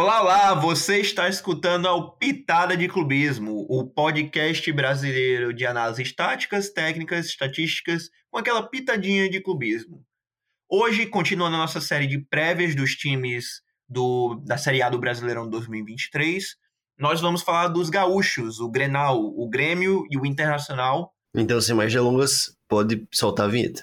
[0.00, 0.54] Olá, olá!
[0.54, 8.08] Você está escutando ao Pitada de Clubismo, o podcast brasileiro de análises táticas, técnicas, estatísticas,
[8.30, 10.04] com aquela pitadinha de clubismo.
[10.70, 15.50] Hoje, continuando a nossa série de prévias dos times do, da Série A do Brasileirão
[15.50, 16.44] 2023,
[16.96, 21.12] nós vamos falar dos gaúchos, o Grenal, o Grêmio e o Internacional.
[21.34, 23.80] Então, sem mais delongas, pode soltar a vinheta.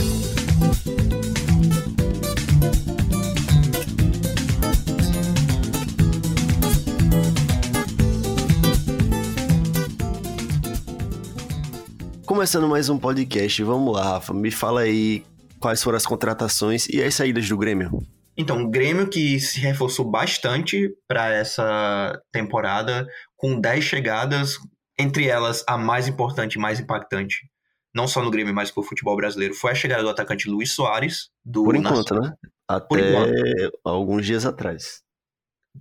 [12.45, 14.31] Começando mais um podcast, vamos lá, Rafa.
[14.31, 15.25] Me fala aí
[15.59, 18.05] quais foram as contratações e as saídas do Grêmio.
[18.37, 24.59] Então, o Grêmio que se reforçou bastante para essa temporada, com 10 chegadas,
[24.95, 27.49] entre elas a mais importante e mais impactante,
[27.91, 30.71] não só no Grêmio, mas para o futebol brasileiro, foi a chegada do atacante Luiz
[30.71, 31.29] Soares.
[31.43, 32.31] Do Por enquanto, né?
[32.69, 33.79] Até enquanto.
[33.83, 35.01] alguns dias atrás.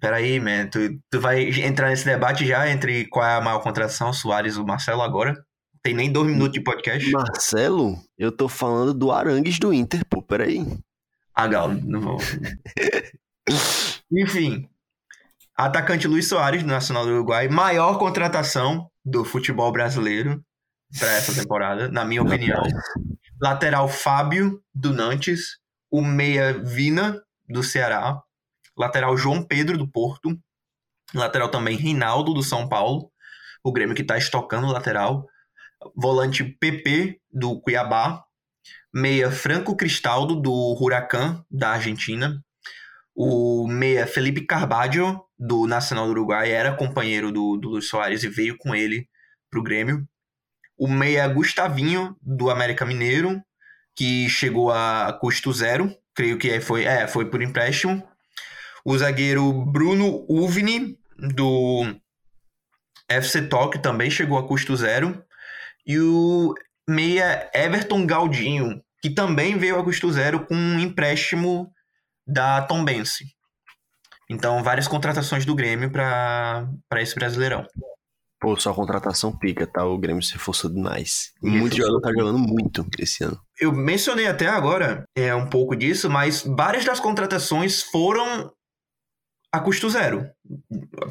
[0.01, 0.79] Peraí, man, tu,
[1.11, 5.03] tu vai entrar nesse debate já entre qual é a maior contratação, Soares ou Marcelo
[5.03, 5.45] agora?
[5.85, 7.11] Tem nem dois minutos de podcast.
[7.11, 10.67] Marcelo, eu tô falando do Arangues do Inter, pô, peraí.
[11.35, 12.19] Ah, Galo, não vou.
[14.11, 14.67] Enfim,
[15.55, 20.43] atacante Luiz Soares, do Nacional do Uruguai, maior contratação do futebol brasileiro
[20.99, 22.63] para essa temporada, na minha opinião.
[23.39, 25.59] Lateral Fábio, do Nantes.
[25.91, 28.23] O meia Vina, do Ceará.
[28.75, 30.35] Lateral João Pedro, do Porto.
[31.13, 33.13] Lateral também Rinaldo, do São Paulo.
[33.63, 35.29] O Grêmio que está estocando o lateral
[35.95, 38.25] volante PP do Cuiabá,
[38.93, 42.43] meia Franco Cristaldo do Huracan da Argentina,
[43.15, 48.29] o meia Felipe Carbaggio do Nacional do Uruguai era companheiro do, do Luiz Soares e
[48.29, 49.09] veio com ele
[49.51, 50.07] para o Grêmio,
[50.77, 53.43] o meia Gustavinho do América Mineiro
[53.97, 58.03] que chegou a custo zero, creio que foi, é, foi por empréstimo,
[58.85, 61.95] o zagueiro Bruno Uvni do
[63.09, 65.25] FC Tóquio também chegou a custo zero
[65.87, 66.55] e o
[66.89, 71.71] meia Everton Galdinho, que também veio a custo zero com um empréstimo
[72.27, 73.27] da Tombense.
[74.31, 76.67] Então, várias contratações do Grêmio para
[76.97, 77.67] esse Brasileirão.
[78.41, 79.85] Pô, só contratação pica, tá?
[79.85, 81.33] O Grêmio se reforçou demais.
[81.43, 83.41] Muito jogador tá jogando muito esse ano.
[83.59, 88.53] Eu mencionei até agora é, um pouco disso, mas várias das contratações foram
[89.55, 90.29] a custo zero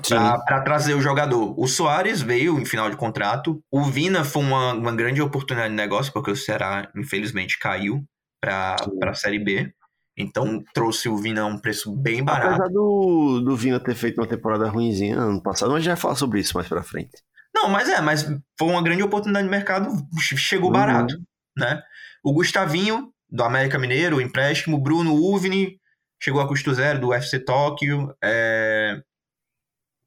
[0.08, 1.58] para trazer o jogador.
[1.58, 3.64] O Soares veio em final de contrato.
[3.72, 8.04] O Vina foi uma, uma grande oportunidade de negócio, porque o Ceará, infelizmente, caiu
[8.42, 9.74] para a Série B.
[10.18, 12.50] Então trouxe o Vina a um preço bem barato.
[12.50, 16.16] Apesar do, do Vina ter feito uma temporada ruimzinha ano passado, mas já vai falar
[16.16, 17.24] sobre isso mais pra frente.
[17.54, 18.24] Não, mas é, mas
[18.58, 19.90] foi uma grande oportunidade de mercado,
[20.20, 20.74] chegou uhum.
[20.74, 21.16] barato,
[21.58, 21.82] né?
[22.24, 25.80] O Gustavinho, do América Mineiro, o empréstimo, Bruno Uvni,
[26.24, 29.02] chegou a custo zero do UFC Tóquio, é...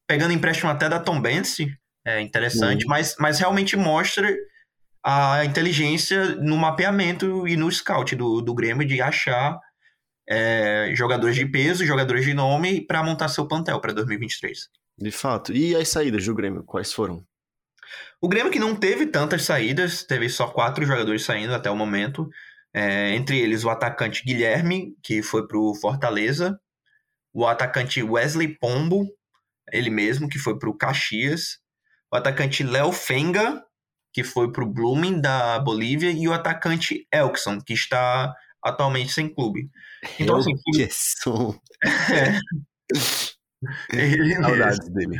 [0.06, 2.90] pegando empréstimo até da Tom Bense, é interessante, uhum.
[2.90, 4.32] mas, mas realmente mostra
[5.04, 9.60] a inteligência no mapeamento e no scout do, do Grêmio de achar
[10.28, 14.68] é, jogadores de peso, jogadores de nome para montar seu plantel para 2023.
[14.98, 15.52] De fato.
[15.52, 17.24] E as saídas do Grêmio, quais foram?
[18.20, 22.28] O Grêmio que não teve tantas saídas, teve só quatro jogadores saindo até o momento.
[22.76, 26.60] É, entre eles o atacante Guilherme, que foi para o Fortaleza,
[27.32, 29.08] o atacante Wesley Pombo,
[29.72, 31.58] ele mesmo, que foi para o Caxias,
[32.12, 33.64] o atacante Léo Fenga,
[34.12, 39.26] que foi para o Blooming da Bolívia, e o atacante Elkson, que está atualmente sem
[39.26, 39.70] clube.
[40.20, 41.58] Então, assim, Elkson.
[43.90, 44.36] É.
[44.42, 45.18] Saudades dele.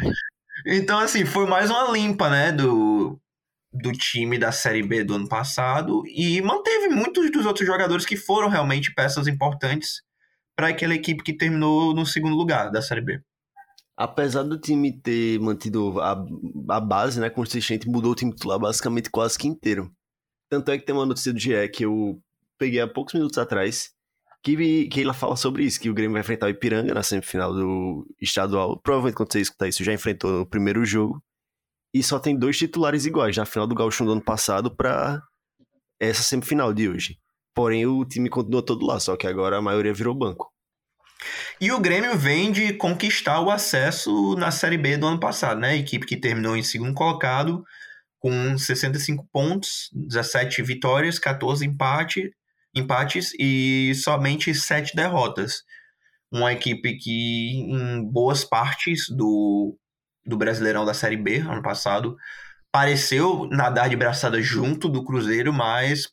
[0.66, 3.18] Então, assim, foi mais uma limpa, né, do,
[3.76, 8.16] do time da Série B do ano passado e manteve muitos dos outros jogadores que
[8.16, 10.02] foram realmente peças importantes
[10.56, 13.20] para aquela equipe que terminou no segundo lugar da Série B.
[13.96, 16.24] Apesar do time ter mantido a,
[16.68, 19.90] a base, né, consistente, mudou o time titular basicamente quase que inteiro.
[20.50, 22.20] Tanto é que tem uma notícia do GE que eu
[22.58, 23.90] peguei há poucos minutos atrás,
[24.42, 27.52] que, que ela fala sobre isso, que o Grêmio vai enfrentar o Ipiranga na semifinal
[27.52, 28.78] do estadual.
[28.80, 31.22] Provavelmente quando você escutar isso, já enfrentou no primeiro jogo
[31.92, 35.22] e só tem dois titulares iguais na final do Gauchão do ano passado para
[36.00, 37.18] essa semifinal de hoje.
[37.54, 40.52] Porém, o time continua todo lá, só que agora a maioria virou banco.
[41.60, 45.70] E o Grêmio vem de conquistar o acesso na Série B do ano passado, né?
[45.70, 47.64] A equipe que terminou em segundo colocado
[48.18, 52.30] com 65 pontos, 17 vitórias, 14 empate,
[52.74, 55.62] empates e somente 7 derrotas.
[56.30, 59.78] Uma equipe que, em boas partes do,
[60.26, 62.16] do Brasileirão da Série B ano passado.
[62.72, 66.10] Pareceu nadar de braçada junto do Cruzeiro, mas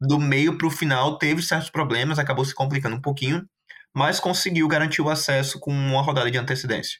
[0.00, 3.46] do meio para o final teve certos problemas, acabou se complicando um pouquinho.
[3.94, 6.98] mas conseguiu garantir o acesso com uma rodada de antecedência.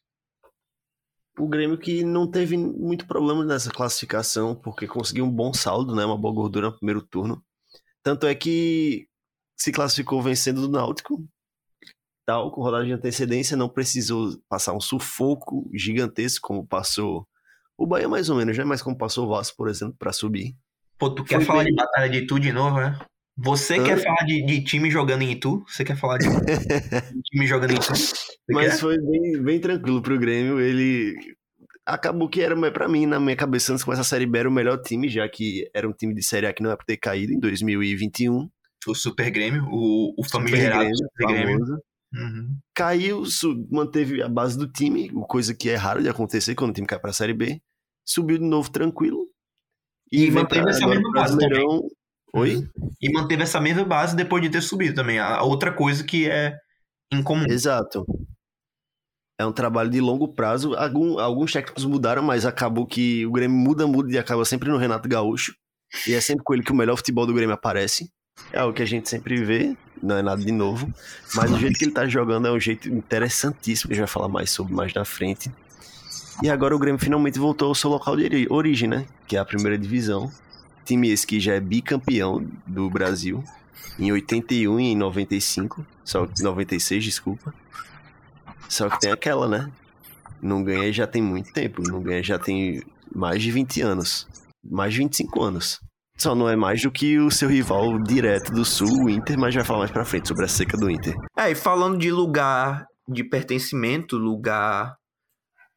[1.38, 6.04] O Grêmio que não teve muito problema nessa classificação, porque conseguiu um bom saldo, né,
[6.04, 7.42] uma boa gordura no primeiro turno.
[8.02, 9.08] Tanto é que
[9.56, 11.24] se classificou vencendo do Náutico,
[12.24, 17.26] tal, com rodada de antecedência, não precisou passar um sufoco gigantesco como passou
[17.76, 18.64] o Bahia mais ou menos, né?
[18.64, 20.54] Mas como passou o Vasco, por exemplo, para subir.
[20.98, 21.72] Pô, tu quer Foi falar bem...
[21.72, 22.98] de batalha de Itu de novo, né?
[23.36, 23.84] Você Hã?
[23.84, 25.64] quer falar de, de, time jogando em Itu?
[25.66, 26.26] Você quer falar de,
[27.30, 27.94] time jogando em Itu?
[27.94, 28.78] Você Mas quer?
[28.78, 30.60] foi bem, bem tranquilo pro Grêmio.
[30.60, 31.14] Ele
[31.84, 34.52] acabou que era para mim, na minha cabeça, antes com essa Série B, era o
[34.52, 36.98] melhor time, já que era um time de Série A que não é pra ter
[36.98, 38.48] caído em 2021.
[38.86, 41.58] O Super Grêmio, o, o famigerado Super Grêmio.
[41.58, 41.82] Super Grêmio.
[42.14, 42.58] Uhum.
[42.74, 43.22] Caiu,
[43.70, 46.98] manteve a base do time, coisa que é raro de acontecer quando o time cai
[46.98, 47.60] pra Série B.
[48.06, 49.26] Subiu de novo tranquilo.
[50.10, 51.80] E, e manteve essa mesma base também.
[52.34, 52.68] Oi?
[53.00, 55.18] E manteve essa mesma base depois de ter subido também.
[55.18, 56.56] A outra coisa que é
[57.12, 57.46] incomum.
[57.46, 58.04] Exato.
[59.38, 60.74] É um trabalho de longo prazo.
[60.74, 64.76] Algum, alguns técnicos mudaram, mas acabou que o Grêmio muda, muda e acaba sempre no
[64.76, 65.54] Renato Gaúcho.
[66.06, 68.10] E é sempre com ele que o melhor futebol do Grêmio aparece.
[68.52, 70.92] É o que a gente sempre vê, não é nada de novo.
[71.34, 74.12] Mas o jeito que ele tá jogando é um jeito interessantíssimo, que a gente vai
[74.12, 75.50] falar mais sobre mais na frente.
[76.42, 79.06] E agora o Grêmio finalmente voltou ao seu local de origem, né?
[79.26, 80.30] Que é a primeira divisão.
[80.84, 83.44] Time esse que já é bicampeão do Brasil
[83.98, 85.86] em 81 e em 95.
[86.04, 87.54] Só 96, desculpa.
[88.68, 89.70] Só que tem aquela, né?
[90.40, 91.82] Não ganha já tem muito tempo.
[91.82, 92.82] Não ganha já tem
[93.14, 94.26] mais de 20 anos.
[94.64, 95.80] Mais de 25 anos.
[96.22, 99.56] Só não é mais do que o seu rival direto do Sul, o Inter, mas
[99.56, 101.12] vai falar mais pra frente sobre a seca do Inter.
[101.36, 104.96] É, e falando de lugar de pertencimento, lugar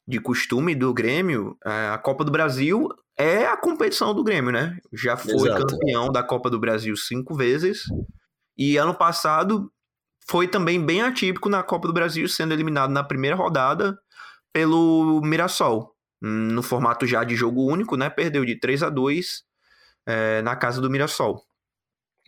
[0.07, 2.87] de costume do Grêmio, é, a Copa do Brasil
[3.17, 4.77] é a competição do Grêmio, né?
[4.93, 5.65] Já foi Exato.
[5.65, 7.81] campeão da Copa do Brasil cinco vezes.
[8.55, 9.71] E ano passado
[10.29, 13.97] foi também bem atípico na Copa do Brasil, sendo eliminado na primeira rodada
[14.53, 15.95] pelo Mirassol.
[16.21, 18.11] No formato já de jogo único, né?
[18.11, 19.43] Perdeu de 3 a 2
[20.05, 21.43] é, na casa do Mirassol.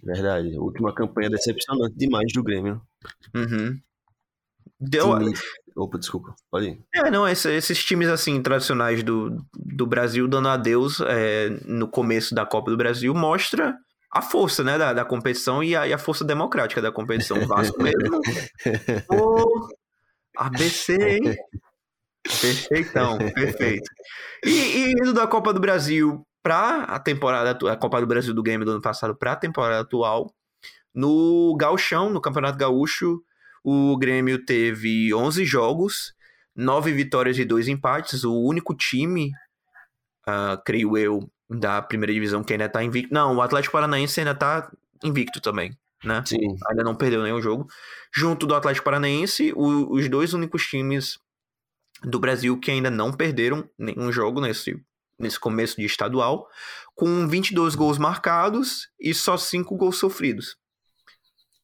[0.03, 0.57] Verdade.
[0.57, 2.81] Última campanha decepcionante demais do Grêmio.
[3.35, 3.79] Uhum.
[4.79, 5.17] Deu...
[5.17, 5.33] Time...
[5.75, 6.83] Opa, desculpa, pode ir.
[6.93, 12.33] É, não, esse, esses times assim tradicionais do, do Brasil dando adeus é, no começo
[12.33, 13.75] da Copa do Brasil mostra
[14.11, 17.37] a força né, da, da competição e a, e a força democrática da competição.
[17.37, 18.21] O Vasco mesmo.
[19.07, 19.69] Pô,
[20.35, 21.35] ABC, hein?
[22.23, 23.89] Perfeitão, perfeito.
[24.43, 28.41] E, e indo da Copa do Brasil para a temporada, a Copa do Brasil do
[28.41, 30.33] Game do ano passado para a temporada atual.
[30.95, 33.21] No Gauchão, no Campeonato Gaúcho,
[33.61, 36.13] o Grêmio teve 11 jogos,
[36.55, 38.23] 9 vitórias e 2 empates.
[38.23, 39.33] O único time,
[40.25, 43.13] uh, creio eu, da primeira divisão que ainda está invicto.
[43.13, 44.71] Não, o Atlético Paranaense ainda está
[45.03, 46.23] invicto também, né?
[46.25, 46.55] Sim.
[46.69, 47.67] Ainda não perdeu nenhum jogo.
[48.15, 51.19] Junto do Atlético Paranaense, o, os dois únicos times
[52.03, 54.81] do Brasil que ainda não perderam nenhum jogo nesse
[55.19, 56.47] nesse começo de estadual,
[56.95, 60.57] com 22 gols marcados e só 5 gols sofridos.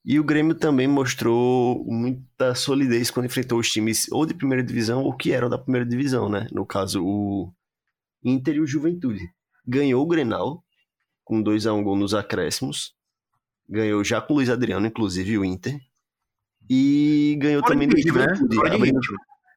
[0.05, 5.01] E o Grêmio também mostrou muita solidez quando enfrentou os times ou de primeira divisão
[5.01, 6.47] ou que eram da primeira divisão, né?
[6.51, 7.53] No caso, o
[8.23, 9.29] Inter e o Juventude.
[9.65, 10.61] Ganhou o Grenal
[11.23, 12.93] com 2 a 1 um gol nos acréscimos.
[13.69, 15.79] Ganhou já com o Luiz Adriano, inclusive, o Inter.
[16.69, 18.27] E ganhou Fora também ritmo, né?
[18.35, 19.01] Juventude.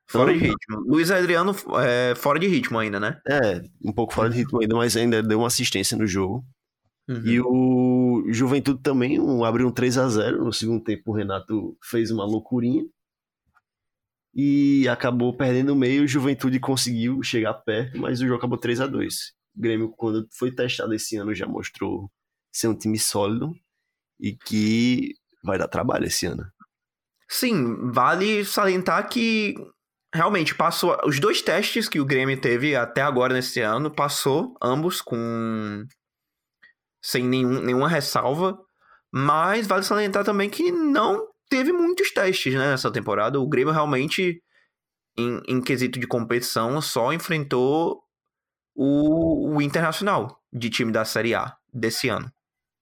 [0.09, 0.81] Fora de de ritmo.
[0.87, 3.21] Luiz Adriano é, fora de ritmo ainda, né?
[3.27, 6.45] É, um pouco fora de ritmo ainda, mas ainda deu uma assistência no jogo.
[7.09, 7.23] Uhum.
[7.25, 11.11] E o Juventude também um, abriu um 3 a 0 no segundo tempo.
[11.11, 12.85] O Renato fez uma loucurinha
[14.35, 16.05] e acabou perdendo o meio.
[16.05, 19.15] O Juventude conseguiu chegar perto, mas o jogo acabou 3 a 2
[19.57, 22.11] O Grêmio, quando foi testado esse ano, já mostrou
[22.53, 23.53] ser um time sólido
[24.21, 25.13] e que
[25.45, 26.45] vai dar trabalho esse ano.
[27.29, 29.55] Sim, vale salientar que
[30.17, 30.97] realmente passou.
[31.05, 35.85] Os dois testes que o Grêmio teve até agora nesse ano, passou ambos com.
[37.03, 38.59] sem nenhum, nenhuma ressalva.
[39.13, 43.41] Mas vale salientar também que não teve muitos testes né, nessa temporada.
[43.41, 44.43] O Grêmio realmente,
[45.17, 48.03] em, em quesito de competição, só enfrentou
[48.75, 52.31] o, o Internacional de time da Série A desse ano,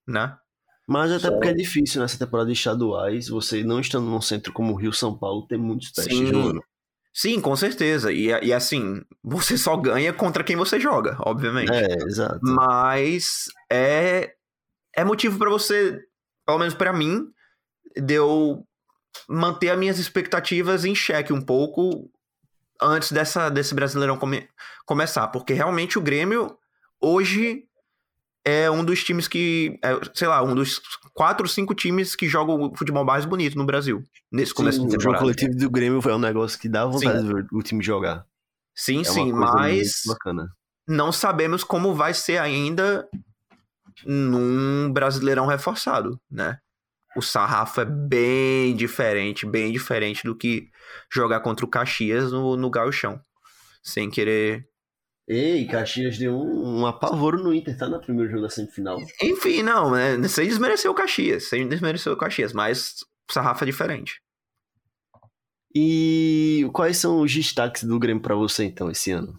[0.07, 0.37] né?
[0.87, 4.73] Mas até porque é difícil nessa temporada de estaduais, você não estando num centro como
[4.73, 6.31] o Rio São Paulo, ter muitos testes Sim.
[6.31, 6.63] no ano.
[7.15, 8.11] Sim, com certeza.
[8.11, 11.71] E, e assim, você só ganha contra quem você joga, obviamente.
[11.71, 12.39] É, exato.
[12.43, 14.33] Mas é,
[14.93, 15.97] é motivo para você,
[16.45, 17.25] pelo menos para mim,
[17.95, 18.67] de eu
[19.29, 22.11] manter as minhas expectativas em xeque um pouco
[22.81, 24.49] antes dessa, desse Brasileirão come,
[24.85, 25.29] começar.
[25.29, 26.57] Porque realmente o Grêmio,
[26.99, 27.63] hoje,
[28.45, 30.79] é um dos times que, é, sei lá, um dos
[31.13, 34.97] quatro, cinco times que jogam o futebol mais bonito no Brasil, nesse começo sim, de
[34.97, 37.83] O jogo coletivo do Grêmio foi um negócio que dá vontade de ver o time
[37.83, 38.23] jogar.
[38.75, 40.03] Sim, É sim, mas
[40.87, 43.07] não sabemos como vai ser ainda
[44.05, 46.59] num Brasileirão reforçado, né?
[47.15, 50.69] O sarrafo é bem diferente, bem diferente do que
[51.11, 53.19] jogar contra o Caxias no, no gauchão.
[53.81, 54.67] Sem querer...
[55.27, 58.99] Ei, Caxias deu um, um apavoro no Inter, tá no primeiro jogo da semifinal.
[59.23, 60.21] Enfim, não, né?
[60.27, 64.21] Sem desmerecer o Caxias, sem desmerecer o Caxias, mas o sarrafo é diferente.
[65.73, 69.33] E quais são os destaques do Grêmio pra você então esse ano?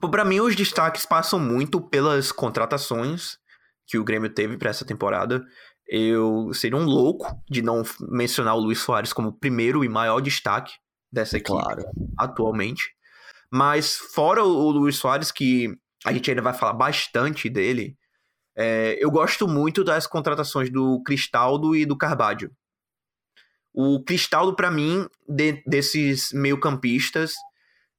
[0.00, 3.38] Pô, Pra mim, os destaques passam muito pelas contratações
[3.86, 5.42] que o Grêmio teve pra essa temporada.
[5.88, 10.20] Eu seria um louco de não mencionar o Luiz Soares como o primeiro e maior
[10.20, 10.72] destaque
[11.10, 11.82] dessa equipe Claro.
[12.18, 12.84] atualmente.
[13.50, 17.96] Mas fora o Luiz Soares, que a gente ainda vai falar bastante dele,
[18.56, 22.50] é, eu gosto muito das contratações do Cristaldo e do Carvalho.
[23.72, 27.34] O Cristaldo, pra mim, de- desses meio-campistas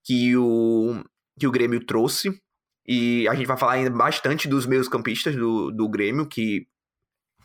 [0.03, 1.03] que o,
[1.39, 2.41] que o Grêmio trouxe,
[2.87, 6.67] e a gente vai falar ainda bastante dos meio-campistas do, do Grêmio, que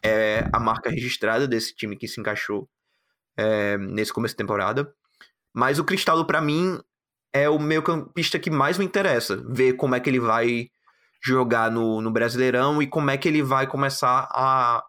[0.02, 2.68] é a marca registrada desse time que se encaixou
[3.36, 4.92] é, nesse começo de temporada.
[5.54, 6.78] Mas o Cristaldo, pra mim,
[7.42, 9.42] é o meio-campista que mais me interessa.
[9.48, 10.70] Ver como é que ele vai
[11.22, 14.84] jogar no, no Brasileirão e como é que ele vai começar a,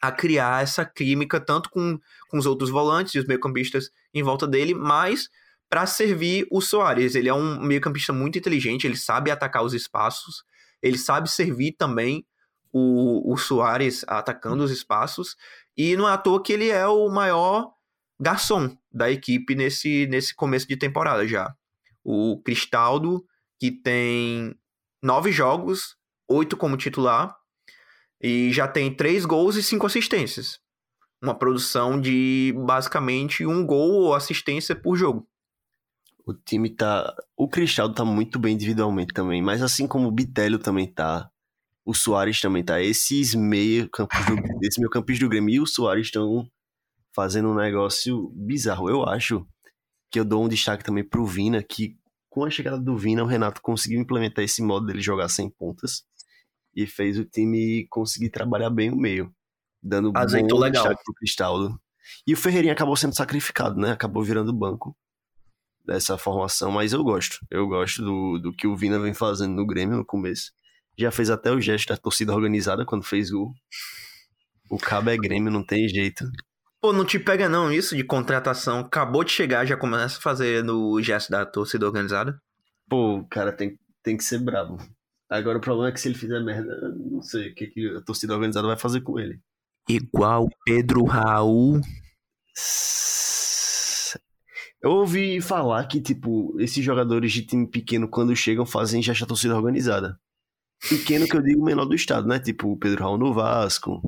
[0.00, 1.98] a criar essa química, tanto com,
[2.28, 5.28] com os outros volantes e os meio-campistas em volta dele, mas
[5.68, 7.14] para servir o Soares.
[7.14, 10.44] Ele é um meio-campista muito inteligente, ele sabe atacar os espaços,
[10.82, 12.24] ele sabe servir também
[12.72, 15.36] o, o Soares atacando os espaços,
[15.76, 17.73] e não é à toa que ele é o maior
[18.18, 21.54] garçom da equipe nesse, nesse começo de temporada já.
[22.02, 23.24] O Cristaldo,
[23.58, 24.54] que tem
[25.02, 25.96] nove jogos,
[26.28, 27.36] oito como titular,
[28.20, 30.58] e já tem três gols e cinco assistências.
[31.22, 35.28] Uma produção de basicamente um gol ou assistência por jogo.
[36.26, 37.14] O time tá.
[37.36, 41.30] O Cristaldo tá muito bem individualmente também, mas assim como o Bitélio também tá,
[41.84, 42.80] o Soares também tá.
[42.80, 46.48] Esses meio campos do, esse meio campos do Grêmio e o Soares estão
[47.14, 48.88] fazendo um negócio bizarro.
[48.88, 49.46] Eu acho
[50.10, 51.96] que eu dou um destaque também pro Vina, que
[52.28, 56.04] com a chegada do Vina, o Renato conseguiu implementar esse modo dele jogar sem pontas
[56.74, 59.32] e fez o time conseguir trabalhar bem o meio,
[59.80, 60.82] dando Azeitou bom legal.
[60.82, 61.80] destaque pro Cristaldo.
[62.26, 63.92] E o Ferreirinha acabou sendo sacrificado, né?
[63.92, 64.96] Acabou virando banco
[65.84, 67.38] dessa formação, mas eu gosto.
[67.50, 70.52] Eu gosto do, do que o Vina vem fazendo no Grêmio no começo.
[70.98, 73.52] Já fez até o gesto da torcida organizada quando fez gol.
[74.70, 76.24] O cabo é Grêmio, não tem jeito.
[76.84, 78.80] Pô, não te pega não isso de contratação.
[78.80, 82.38] Acabou de chegar, já começa a fazer no gesto da torcida organizada.
[82.90, 84.76] Pô, o cara tem, tem que ser bravo.
[85.30, 88.02] Agora o problema é que se ele fizer merda, não sei o que, que a
[88.02, 89.40] torcida organizada vai fazer com ele.
[89.88, 91.80] Igual Pedro Raul.
[94.82, 99.28] Eu ouvi falar que, tipo, esses jogadores de time pequeno, quando chegam, fazem gesto da
[99.28, 100.20] torcida organizada.
[100.86, 102.38] Pequeno que eu digo menor do estado, né?
[102.38, 104.02] Tipo, Pedro Raul no Vasco,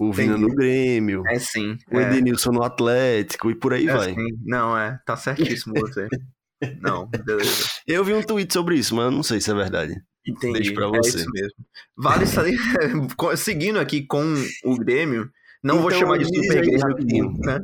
[0.00, 1.76] o Vina no Grêmio, É sim.
[1.92, 4.14] o é, Edenilson no Atlético e por aí é vai.
[4.14, 4.26] sim.
[4.44, 4.98] Não, é.
[5.04, 6.08] Tá certíssimo você.
[6.80, 7.68] não, beleza.
[7.86, 9.94] Eu vi um tweet sobre isso, mas eu não sei se é verdade.
[10.26, 10.54] Entendi.
[10.54, 11.18] Deixo pra É você.
[11.18, 11.54] isso mesmo.
[11.96, 12.56] Vale saber,
[13.36, 14.22] seguindo aqui com
[14.64, 15.30] o Grêmio,
[15.62, 17.32] não vou Então, chamar de Super Grêmio, rapidinho.
[17.40, 17.60] né?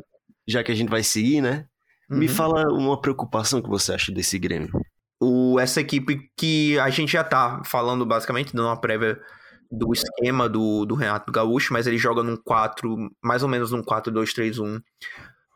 [0.47, 1.65] Já que a gente vai seguir, né?
[2.09, 2.33] Me Uhum.
[2.33, 4.69] fala uma preocupação que você acha desse Grêmio.
[5.19, 9.19] o, essa equipe que a gente já tá falando basicamente, dando uma prévia
[9.71, 13.83] do esquema do, do Renato Gaúcho, mas ele joga num 4, mais ou menos num
[13.83, 14.81] 4-2-3-1,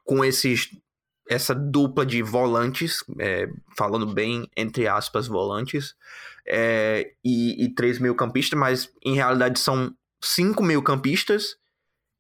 [0.04, 0.70] com esses
[1.30, 5.96] essa dupla de volantes, é, falando bem, entre aspas, volantes,
[6.46, 11.56] é, e, e três meio-campistas, mas em realidade são cinco meio-campistas,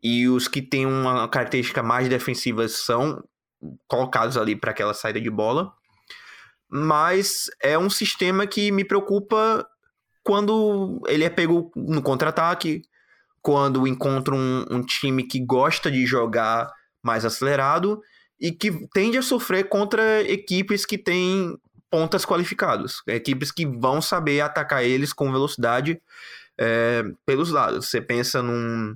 [0.01, 3.23] e os que têm uma característica mais defensiva são
[3.87, 5.73] colocados ali para aquela saída de bola.
[6.69, 9.67] Mas é um sistema que me preocupa
[10.23, 12.81] quando ele é pego no contra-ataque,
[13.41, 16.71] quando encontra um, um time que gosta de jogar
[17.03, 18.01] mais acelerado
[18.39, 21.57] e que tende a sofrer contra equipes que têm
[21.89, 26.01] pontas qualificados, equipes que vão saber atacar eles com velocidade
[26.57, 27.89] é, pelos lados.
[27.89, 28.95] Você pensa num,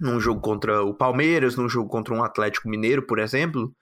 [0.00, 3.74] num jogo contra o Palmeiras, num jogo contra um Atlético Mineiro, por exemplo,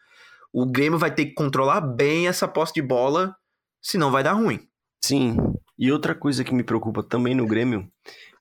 [0.52, 3.34] o Grêmio vai ter que controlar bem essa posse de bola,
[3.80, 4.60] senão vai dar ruim.
[5.04, 5.36] Sim.
[5.80, 7.90] E outra coisa que me preocupa também no Grêmio,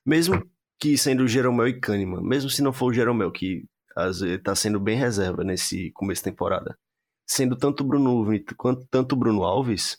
[0.04, 0.46] mesmo
[0.78, 3.64] que sendo o Jeromel e Kahneman, mesmo se não for o Jeromel, que
[3.96, 6.76] às vezes tá sendo bem reserva nesse começo de temporada,
[7.26, 8.26] sendo tanto o Bruno
[8.58, 9.96] quanto tanto o Bruno Alves,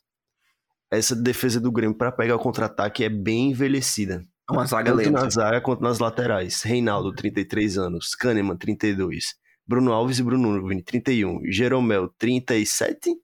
[0.92, 4.24] essa defesa do Grêmio para pegar o contra-ataque é bem envelhecida.
[4.48, 5.12] É uma zaga Tanto lenta.
[5.24, 6.62] na zaga quanto nas laterais.
[6.62, 8.14] Reinaldo, 33 anos.
[8.14, 9.34] Kahneman, 32.
[9.66, 11.42] Bruno Alves e Bruno Vini, 31.
[11.50, 13.16] Jeromel, 37?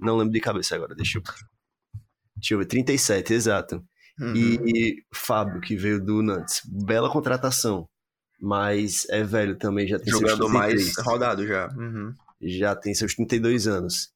[0.00, 1.22] Não lembro de cabeça agora, deixa eu...
[2.42, 3.84] Deixa eu ver, 37, exato.
[4.20, 4.34] Uhum.
[4.34, 6.60] E Fábio, que veio do Nantes.
[6.66, 7.88] Bela contratação.
[8.40, 11.06] Mas é velho também, já tem seus mais 33.
[11.06, 11.68] rodado já.
[11.76, 12.12] Uhum.
[12.42, 14.10] Já tem seus 32 anos.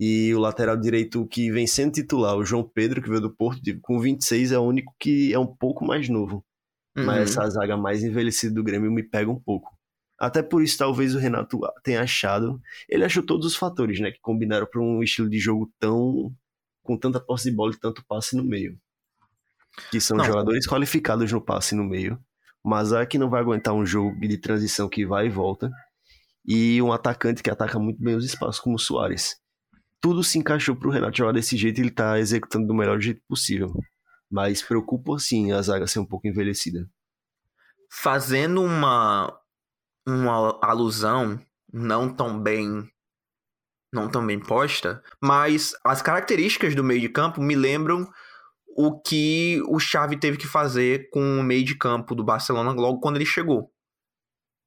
[0.00, 3.60] E o lateral direito que vem sendo titular, o João Pedro, que veio do Porto,
[3.82, 6.42] com 26, é o único que é um pouco mais novo.
[6.96, 7.04] Uhum.
[7.04, 9.70] Mas essa zaga mais envelhecida do Grêmio me pega um pouco.
[10.18, 12.60] Até por isso, talvez o Renato tenha achado.
[12.88, 14.10] Ele achou todos os fatores, né?
[14.10, 16.32] Que combinaram para um estilo de jogo tão.
[16.82, 18.78] Com tanta posse de bola e tanto passe no meio.
[19.90, 20.24] Que são Não.
[20.24, 22.18] jogadores qualificados no passe no meio.
[22.64, 25.70] Mas é que não vai aguentar um jogo de transição que vai e volta.
[26.46, 29.36] E um atacante que ataca muito bem os espaços, como o Soares.
[30.00, 33.22] Tudo se encaixou pro Renato jogar desse jeito e ele tá executando do melhor jeito
[33.28, 33.72] possível.
[34.30, 36.88] Mas preocupa sim a zaga ser um pouco envelhecida.
[37.90, 39.32] Fazendo uma,
[40.06, 41.38] uma alusão
[41.72, 42.88] não tão bem
[43.92, 48.10] não tão bem posta, mas as características do meio de campo me lembram
[48.76, 53.00] o que o Xavi teve que fazer com o meio de campo do Barcelona logo
[53.00, 53.70] quando ele chegou.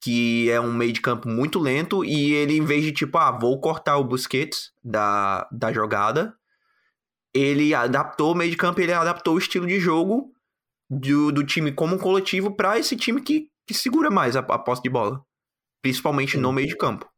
[0.02, 3.32] Que é um meio de campo muito lento e ele, em vez de tipo, ah,
[3.32, 6.36] vou cortar o Busquets da, da jogada,
[7.34, 10.32] ele adaptou o meio de campo, ele adaptou o estilo de jogo
[10.88, 14.60] do, do time como um coletivo para esse time que, que segura mais a, a
[14.60, 15.26] posse de bola.
[15.82, 17.10] Principalmente no meio de campo.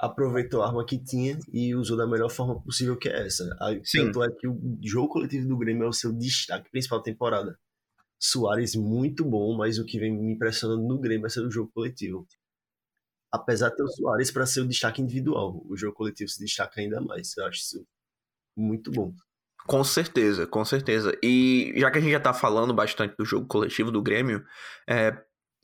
[0.00, 3.44] Aproveitou a arma que tinha e usou da melhor forma possível, que é essa.
[3.84, 4.06] Sim.
[4.06, 7.58] Tanto é que o jogo coletivo do Grêmio é o seu destaque principal da temporada.
[8.18, 11.70] Soares muito bom, mas o que vem me impressionando no Grêmio é ser o jogo
[11.72, 12.26] coletivo.
[13.30, 16.80] Apesar de ter o Soares para ser o destaque individual, o jogo coletivo se destaca
[16.80, 17.36] ainda mais.
[17.36, 17.86] Eu acho isso
[18.56, 19.14] muito bom.
[19.66, 21.16] Com certeza, com certeza.
[21.22, 24.42] E já que a gente já tá falando bastante do jogo coletivo do Grêmio,
[24.88, 25.14] é,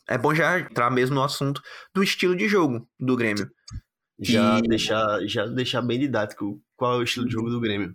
[0.07, 1.62] é bom já entrar mesmo no assunto
[1.95, 3.50] do estilo de jogo do Grêmio.
[4.20, 7.94] Já, E- deixar, já deixar bem didático qual é o estilo de jogo do Grêmio.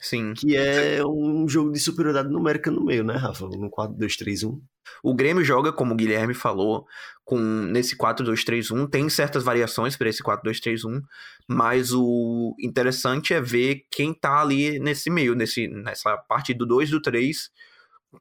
[0.00, 0.34] Sim.
[0.34, 3.46] Que é um jogo de superioridade numérica no meio, né, Rafa?
[3.46, 4.60] No 4-2-3-1.
[5.00, 6.84] O Grêmio joga, como o Guilherme falou,
[7.24, 8.88] com nesse 4-2-3-1.
[8.90, 11.00] Tem certas variações para esse 4-2-3-1,
[11.46, 16.88] mas o interessante é ver quem tá ali nesse meio, nesse, nessa parte do 2
[16.88, 17.50] e do 3.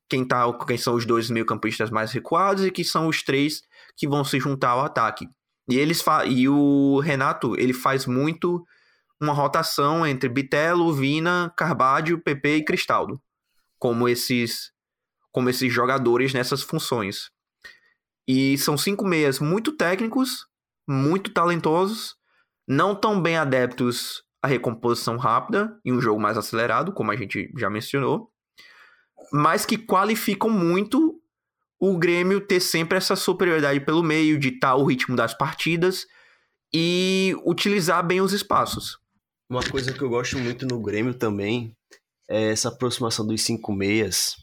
[0.08, 3.64] Quem, tá, quem são os dois meio-campistas mais recuados e que são os três
[3.98, 5.28] que vão se juntar ao ataque.
[5.72, 8.62] E eles fa e o Renato, ele faz muito
[9.22, 13.22] uma rotação entre Bitelo, Vina, Carbadio, PP e Cristaldo,
[13.80, 14.74] como esses
[15.32, 17.32] como esses jogadores nessas funções.
[18.28, 20.46] E são cinco meias muito técnicos,
[20.86, 22.18] muito talentosos,
[22.68, 27.50] não tão bem adeptos à recomposição rápida e um jogo mais acelerado, como a gente
[27.58, 28.30] já mencionou,
[29.32, 31.21] mas que qualificam muito
[31.82, 36.06] o Grêmio ter sempre essa superioridade pelo meio, ditar o ritmo das partidas
[36.72, 39.00] e utilizar bem os espaços.
[39.50, 41.76] Uma coisa que eu gosto muito no Grêmio também
[42.30, 44.36] é essa aproximação dos cinco meias.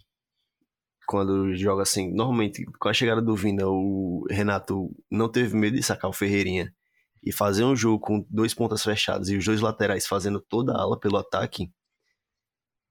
[1.07, 5.83] Quando joga assim, normalmente com a chegada do Vina, o Renato não teve medo de
[5.83, 6.75] sacar o Ferreirinha
[7.23, 10.81] e fazer um jogo com dois pontas fechadas e os dois laterais fazendo toda a
[10.81, 11.71] ala pelo ataque,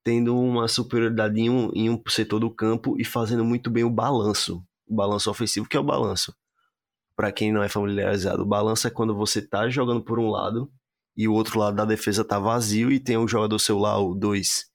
[0.07, 3.89] tendo uma superioridade em um, em um setor do campo e fazendo muito bem o
[3.89, 6.33] balanço, o balanço ofensivo, que é o balanço.
[7.13, 10.71] Para quem não é familiarizado, o balanço é quando você tá jogando por um lado
[11.17, 14.15] e o outro lado da defesa tá vazio e tem um jogador seu lá, o
[14.15, 14.67] dois.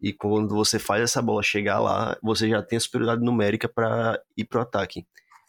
[0.00, 4.18] E quando você faz essa bola chegar lá, você já tem a superioridade numérica para
[4.38, 5.06] ir pro ataque.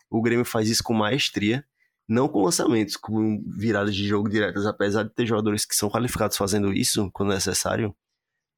[0.10, 1.64] O Grêmio faz isso com maestria,
[2.10, 6.36] não com lançamentos, com viradas de jogo diretas, apesar de ter jogadores que são qualificados
[6.36, 7.96] fazendo isso quando necessário.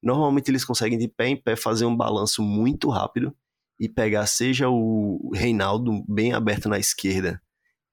[0.02, 3.36] Normalmente eles conseguem de pé em pé fazer um balanço muito rápido
[3.80, 7.42] e pegar seja o Reinaldo bem aberto na esquerda,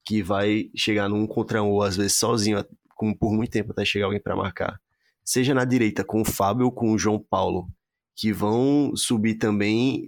[0.06, 3.84] que vai chegar num contra um ou às vezes sozinho com, por muito tempo até
[3.84, 4.80] chegar alguém para marcar.
[5.24, 7.68] Seja na direita com o Fábio ou com o João Paulo,
[8.16, 10.06] que vão subir também.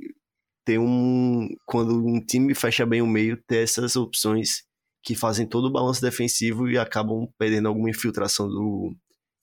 [0.65, 1.49] Ter um.
[1.65, 4.65] Quando um time fecha bem o meio, ter essas opções
[5.03, 8.95] que fazem todo o balanço defensivo e acabam perdendo alguma infiltração do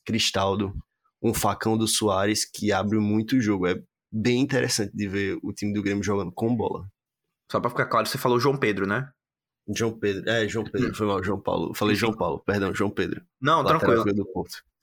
[0.06, 0.74] Cristaldo.
[1.21, 3.67] Um facão do Soares que abre muito o jogo.
[3.67, 3.75] É
[4.12, 6.86] bem interessante de ver o time do Grêmio jogando com bola.
[7.51, 9.10] Só pra ficar claro, você falou João Pedro, né?
[9.75, 10.30] João Pedro.
[10.30, 10.95] É, João Pedro.
[10.95, 11.73] Foi mal, João Paulo.
[11.73, 13.21] Falei João Paulo, perdão, João Pedro.
[13.41, 14.03] Não, tranquilo.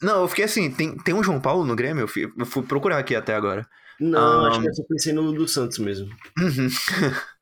[0.03, 2.03] Não, eu fiquei assim, tem, tem um João Paulo no Grêmio?
[2.03, 3.66] Eu fui, eu fui procurar aqui até agora.
[4.01, 4.49] Não, Ah.
[4.49, 6.09] acho que eu só pensei no do Santos mesmo.
[6.38, 6.68] Uhum.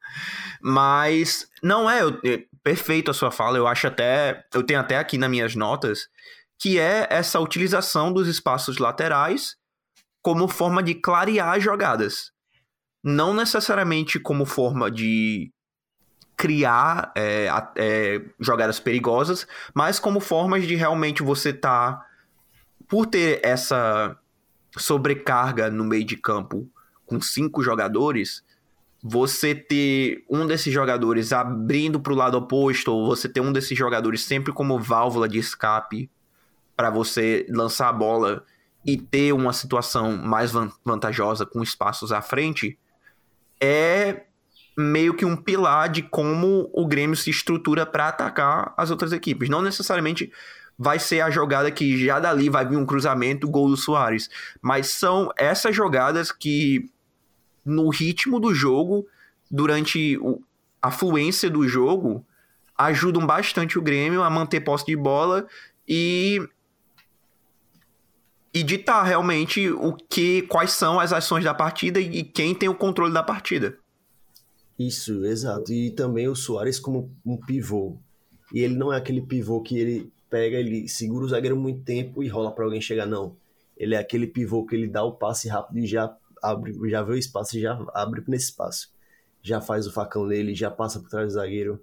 [0.60, 3.58] Mas não é, eu- é perfeito a sua fala.
[3.58, 6.08] Eu acho até, eu tenho até aqui nas minhas notas
[6.62, 9.56] que é essa utilização dos espaços laterais
[10.22, 12.30] como forma de clarear jogadas.
[13.02, 15.50] Não necessariamente como forma de
[16.36, 19.44] criar é, é, jogadas perigosas,
[19.74, 22.06] mas como formas de realmente você tá.
[22.88, 24.16] Por ter essa
[24.76, 26.70] sobrecarga no meio de campo
[27.04, 28.44] com cinco jogadores,
[29.02, 33.76] você ter um desses jogadores abrindo para o lado oposto, ou você ter um desses
[33.76, 36.08] jogadores sempre como válvula de escape
[36.76, 38.44] para você lançar a bola
[38.84, 40.52] e ter uma situação mais
[40.84, 42.78] vantajosa com espaços à frente,
[43.60, 44.24] é
[44.76, 49.48] meio que um pilar de como o Grêmio se estrutura para atacar as outras equipes.
[49.48, 50.32] Não necessariamente
[50.78, 54.28] vai ser a jogada que já dali vai vir um cruzamento, gol do Soares,
[54.60, 56.90] mas são essas jogadas que
[57.64, 59.06] no ritmo do jogo,
[59.50, 60.18] durante
[60.80, 62.26] a fluência do jogo,
[62.76, 65.46] ajudam bastante o Grêmio a manter posse de bola
[65.86, 66.40] e
[68.54, 72.74] e ditar realmente o que quais são as ações da partida e quem tem o
[72.74, 73.78] controle da partida.
[74.78, 75.72] Isso, exato.
[75.72, 77.96] E também o Soares como um pivô.
[78.52, 82.22] E ele não é aquele pivô que ele pega, ele segura o zagueiro muito tempo
[82.22, 83.36] e rola para alguém chegar, não.
[83.76, 87.12] Ele é aquele pivô que ele dá o passe rápido e já abre, já vê
[87.12, 88.92] o espaço e já abre nesse espaço.
[89.42, 91.80] Já faz o facão nele, já passa por trás do zagueiro.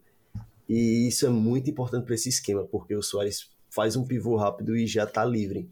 [0.68, 4.76] E isso é muito importante para esse esquema, porque o Soares faz um pivô rápido
[4.76, 5.70] e já está livre.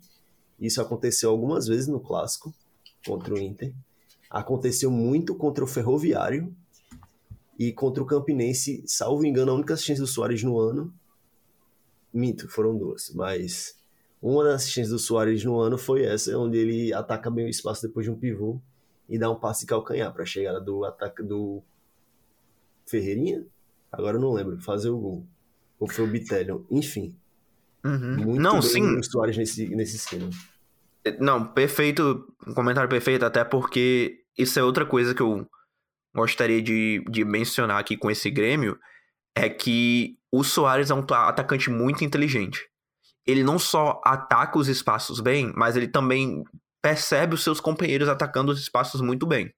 [0.59, 2.53] Isso aconteceu algumas vezes no clássico
[3.05, 3.73] contra o Inter.
[4.29, 6.53] Aconteceu muito contra o Ferroviário
[7.57, 10.93] e contra o Campinense, salvo engano, a única assistência do Soares no ano.
[12.13, 13.77] Minto, foram duas, mas
[14.21, 17.87] uma das assistências do Soares no ano foi essa, onde ele ataca bem o espaço
[17.87, 18.59] depois de um pivô
[19.07, 21.61] e dá um passe calcanhar para a chegada do ataque do
[22.85, 23.45] Ferreirinha.
[23.91, 25.25] Agora eu não lembro, fazer o gol.
[25.79, 27.15] Ou foi o Bitelion, enfim.
[27.87, 28.15] Uhum.
[28.17, 28.97] Muito não, sim.
[28.97, 30.29] o Soares nesse, nesse esquema.
[31.05, 35.47] É, não, perfeito, um comentário perfeito, até porque isso é outra coisa que eu
[36.13, 38.77] gostaria de, de mencionar aqui com esse Grêmio,
[39.35, 42.67] é que o Soares é um atacante muito inteligente.
[43.25, 46.43] Ele não só ataca os espaços bem, mas ele também
[46.81, 49.53] percebe os seus companheiros atacando os espaços muito bem.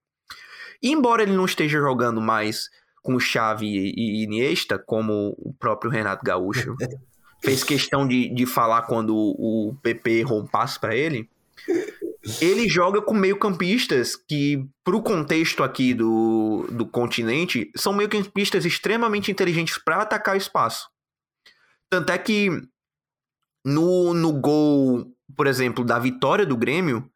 [0.81, 2.69] E embora ele não esteja jogando mais
[3.01, 6.75] com Xavi e Iniesta, como o próprio Renato Gaúcho
[7.41, 11.30] fez questão de, de falar quando o PP errou passo para ele,
[12.41, 19.78] ele joga com meio-campistas que, pro contexto aqui do, do continente, são meio-campistas extremamente inteligentes
[19.78, 20.89] para atacar espaço.
[21.89, 22.49] Tanto é que
[23.65, 27.10] no, no gol, por exemplo, da vitória do Grêmio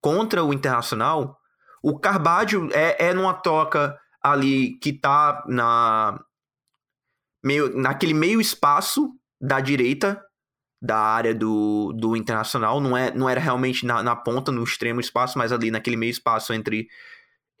[0.00, 1.38] contra o Internacional,
[1.82, 6.18] o Carbadio é, é numa troca ali que tá na
[7.42, 10.24] meio, naquele meio espaço da direita
[10.80, 15.00] da área do, do Internacional, não, é, não era realmente na, na ponta, no extremo
[15.00, 16.88] espaço, mas ali naquele meio espaço entre,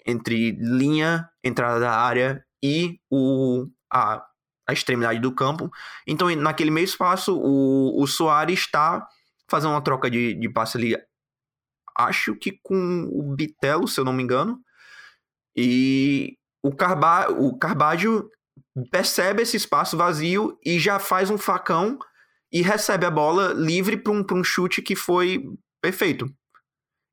[0.06, 4.22] entre linha, entrada da área e o, a,
[4.66, 5.70] a extremidade do campo.
[6.06, 9.06] Então, naquele meio espaço, o, o Soares está
[9.48, 10.96] fazendo uma troca de, de passe ali,
[11.96, 14.58] acho que com o Bitelo, se eu não me engano.
[15.56, 18.28] E o, Carba, o Carbaggio
[18.90, 21.98] percebe esse espaço vazio e já faz um facão
[22.52, 25.42] e recebe a bola livre para um, um chute que foi
[25.80, 26.26] perfeito.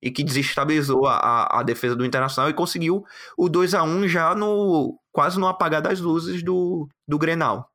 [0.01, 3.03] E que desestabilizou a, a, defesa do Internacional e conseguiu
[3.37, 7.69] o 2 a 1 já no quase no apagar das luzes do, do Grenal.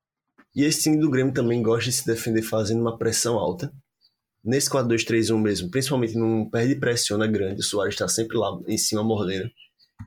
[0.54, 3.72] E esse time do Grêmio também gosta de se defender fazendo uma pressão alta.
[4.44, 9.04] Nesse 4-2-3-1 mesmo, principalmente num perde pressiona grande, o Soares está sempre lá em cima
[9.04, 9.50] mordendo.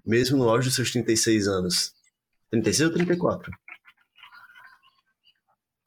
[0.05, 1.93] Mesmo no auge dos seus 36 anos.
[2.51, 3.51] 36 ou 34?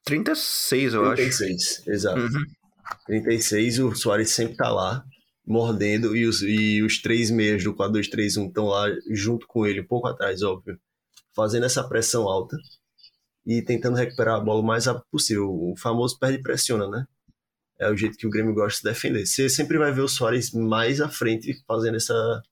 [0.05, 1.85] 36, eu 36, acho.
[1.85, 2.21] 36, exato.
[2.21, 2.45] Uhum.
[3.07, 5.05] 36, o Soares sempre tá lá,
[5.47, 9.87] mordendo, e os, e os três meias do 4-2-3-1 estão lá junto com ele, um
[9.87, 10.79] pouco atrás, óbvio,
[11.35, 12.57] fazendo essa pressão alta
[13.47, 15.49] e tentando recuperar a bola o mais rápido possível.
[15.49, 17.05] O famoso perde-pressiona, né?
[17.79, 19.27] É o jeito que o Grêmio gosta de defender.
[19.27, 22.43] Você sempre vai ver o Soares mais à frente fazendo essa,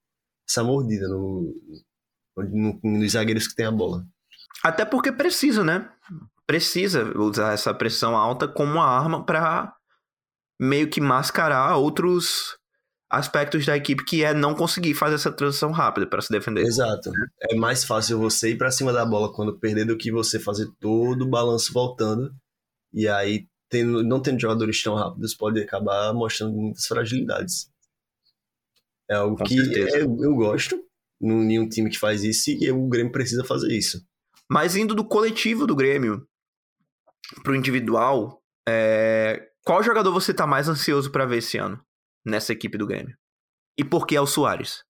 [0.48, 1.54] essa mordida no,
[2.36, 4.04] no, nos zagueiros que tem a bola.
[4.64, 5.88] Até porque precisa, né?
[6.50, 9.72] Precisa usar essa pressão alta como uma arma para
[10.58, 12.58] meio que mascarar outros
[13.08, 16.62] aspectos da equipe que é não conseguir fazer essa transição rápida para se defender.
[16.62, 17.12] Exato.
[17.40, 20.68] É mais fácil você ir para cima da bola quando perder do que você fazer
[20.80, 22.34] todo o balanço voltando.
[22.92, 27.70] E aí, tendo, não tendo jogadores tão rápidos, pode acabar mostrando muitas fragilidades.
[29.08, 30.76] É algo Com que é, eu gosto
[31.22, 34.04] em um time que faz isso e o Grêmio precisa fazer isso.
[34.50, 36.26] Mas indo do coletivo do Grêmio
[37.42, 39.48] pro individual, é...
[39.64, 41.82] qual jogador você tá mais ansioso para ver esse ano
[42.24, 43.16] nessa equipe do Grêmio?
[43.78, 44.84] E por que é o Soares?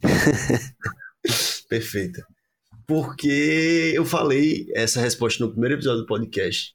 [1.68, 2.24] Perfeita.
[2.86, 6.74] Porque eu falei essa resposta no primeiro episódio do podcast.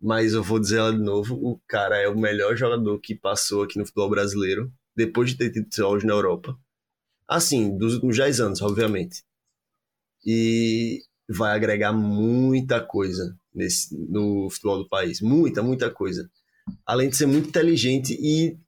[0.00, 1.34] Mas eu vou dizer ela de novo.
[1.34, 5.50] O cara é o melhor jogador que passou aqui no futebol brasileiro, depois de ter
[5.50, 6.56] tido seu auge na Europa.
[7.28, 9.24] Assim, dos últimos 10 anos, obviamente.
[10.24, 15.20] E vai agregar muita coisa nesse, no futebol do país.
[15.20, 16.28] Muita, muita coisa.
[16.84, 18.58] Além de ser muito inteligente e,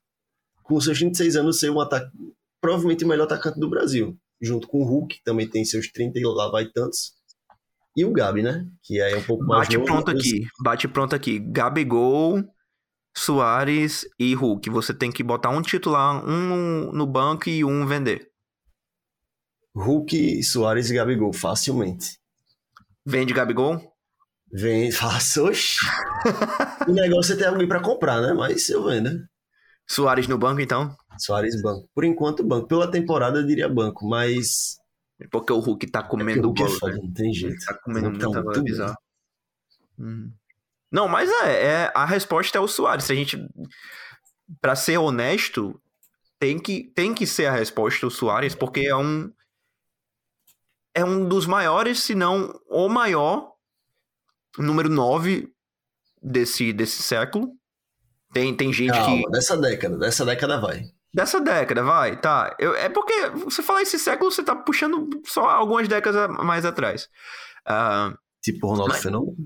[0.62, 2.10] com seus 26 anos, ser um ataque,
[2.60, 4.18] provavelmente o melhor atacante do Brasil.
[4.40, 7.12] Junto com o Hulk, que também tem seus 30 e lá vai tantos.
[7.96, 8.66] E o Gabi, né?
[8.82, 9.66] Que é um pouco mais.
[9.66, 10.46] Bate novo, pronto mas- aqui.
[10.62, 11.38] Bate pronto aqui.
[11.40, 12.44] Gabigol,
[13.16, 14.70] Soares e Hulk.
[14.70, 18.30] Você tem que botar um titular, um no banco e um vender.
[19.74, 22.18] Hulk, Soares e Gabigol, facilmente.
[23.04, 23.80] Vende Gabigol?
[24.52, 25.76] Vem, faça, oxi.
[26.86, 28.32] o negócio é ter alguém pra comprar, né?
[28.32, 29.10] Mas eu vendo.
[29.10, 29.24] né?
[29.86, 30.94] Soares no banco, então?
[31.18, 31.88] Soares banco.
[31.94, 32.68] Por enquanto, banco.
[32.68, 34.76] Pela temporada, eu diria banco, mas.
[35.30, 37.00] Porque o Hulk tá É comendo o Hulk é foda, né?
[37.02, 37.64] não tem jeito.
[37.64, 38.96] Tá comendo O Hulk tá muita bola, bizarro.
[39.98, 40.30] Hum.
[40.92, 43.04] Não, mas é, é- a resposta é o Soares.
[43.04, 43.36] Se a gente,
[44.60, 45.80] pra ser honesto,
[46.38, 49.32] tem que, tem que ser a resposta o Soares, porque é um
[50.94, 53.52] é um dos maiores, se não o maior,
[54.62, 55.48] número 9
[56.22, 57.52] desse, desse século.
[58.32, 58.98] Tem, tem gente que.
[58.98, 60.82] Calma, dessa década, dessa década vai.
[61.14, 62.54] Dessa década, vai, tá.
[62.58, 67.08] Eu, é porque você falar esse século, você tá puxando só algumas décadas mais atrás.
[67.64, 69.36] Ah, Tipo Ronaldo Mas- Fenômeno.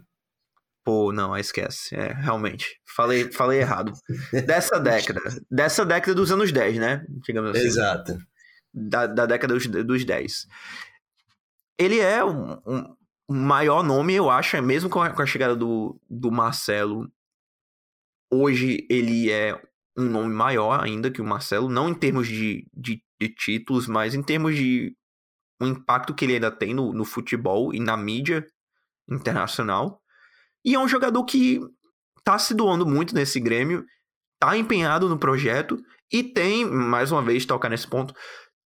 [0.84, 1.94] Pô, não, esquece.
[1.94, 2.80] É, realmente.
[2.84, 3.92] Falei, falei errado.
[4.44, 5.20] Dessa década.
[5.48, 7.06] Dessa década dos anos 10, né?
[7.24, 7.60] Digamos assim.
[7.66, 8.18] Exato.
[8.74, 10.46] Da, da década dos, dos 10.
[11.78, 12.96] Ele é um- um
[13.32, 17.10] maior nome, eu acho, mesmo com a, com a chegada do, do Marcelo.
[18.30, 19.60] Hoje ele é
[19.96, 24.14] um nome maior ainda que o Marcelo, não em termos de, de, de títulos, mas
[24.14, 24.96] em termos de
[25.60, 28.44] o impacto que ele ainda tem no, no futebol e na mídia
[29.08, 30.00] internacional.
[30.64, 31.60] E é um jogador que
[32.24, 33.84] tá se doando muito nesse Grêmio,
[34.38, 35.78] tá empenhado no projeto
[36.10, 38.14] e tem, mais uma vez, tocar nesse ponto,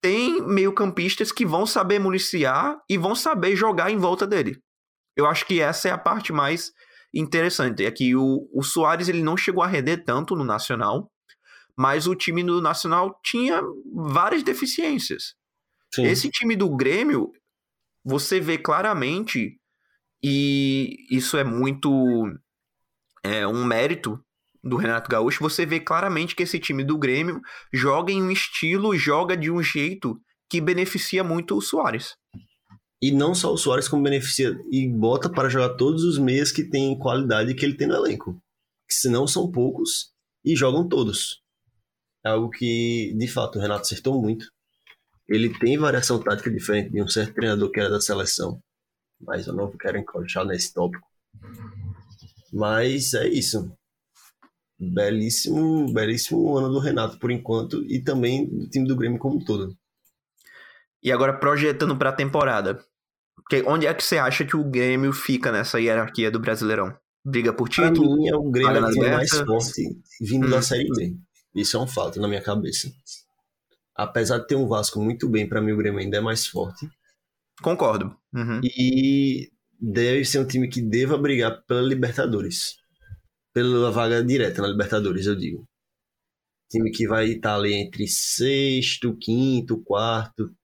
[0.00, 4.58] tem meio-campistas que vão saber municiar e vão saber jogar em volta dele.
[5.16, 6.72] Eu acho que essa é a parte mais
[7.12, 7.84] interessante.
[7.84, 11.10] É que o, o Soares ele não chegou a render tanto no Nacional,
[11.76, 13.60] mas o time do Nacional tinha
[13.92, 15.34] várias deficiências.
[15.94, 16.04] Sim.
[16.04, 17.32] Esse time do Grêmio,
[18.04, 19.58] você vê claramente,
[20.22, 21.90] e isso é muito
[23.22, 24.22] é, um mérito
[24.62, 27.40] do Renato Gaúcho, você vê claramente que esse time do Grêmio
[27.72, 32.16] joga em um estilo, joga de um jeito que beneficia muito o Soares.
[33.02, 36.68] E não só o Soares como beneficia e bota para jogar todos os meias que
[36.68, 38.38] tem qualidade que ele tem no elenco.
[38.86, 40.12] Que senão são poucos
[40.44, 41.40] e jogam todos.
[42.24, 44.46] É algo que, de fato, o Renato acertou muito.
[45.26, 48.60] Ele tem variação tática diferente de um certo treinador que era da seleção.
[49.18, 51.06] Mas eu não quero encontrar nesse tópico.
[52.52, 53.72] Mas é isso.
[54.80, 59.44] Belíssimo, belíssimo ano do Renato por enquanto e também do time do Grêmio como um
[59.44, 59.76] todo.
[61.02, 62.82] E agora projetando para a temporada.
[63.48, 66.94] Que- Onde é que você acha que o Grêmio fica nessa hierarquia do Brasileirão?
[67.24, 68.16] Briga por Pra título?
[68.16, 69.82] mim é o Grêmio na é mais forte
[70.20, 70.50] vindo Hum.
[70.50, 71.14] da Série B.
[71.54, 72.90] Isso é um fato na minha cabeça.
[73.94, 76.88] Apesar de ter um Vasco muito bem, pra mim o Grêmio ainda é mais forte.
[77.62, 78.16] Concordo.
[78.32, 78.60] Uhum.
[78.64, 82.76] E deve ser um time que deva brigar pela Libertadores.
[83.52, 85.66] Pela vaga direta na Libertadores, eu digo.
[86.70, 90.54] Time que vai estar ali entre sexto, quinto, quarto.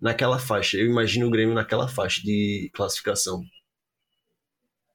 [0.00, 0.76] Naquela faixa.
[0.76, 3.42] Eu imagino o Grêmio naquela faixa de classificação.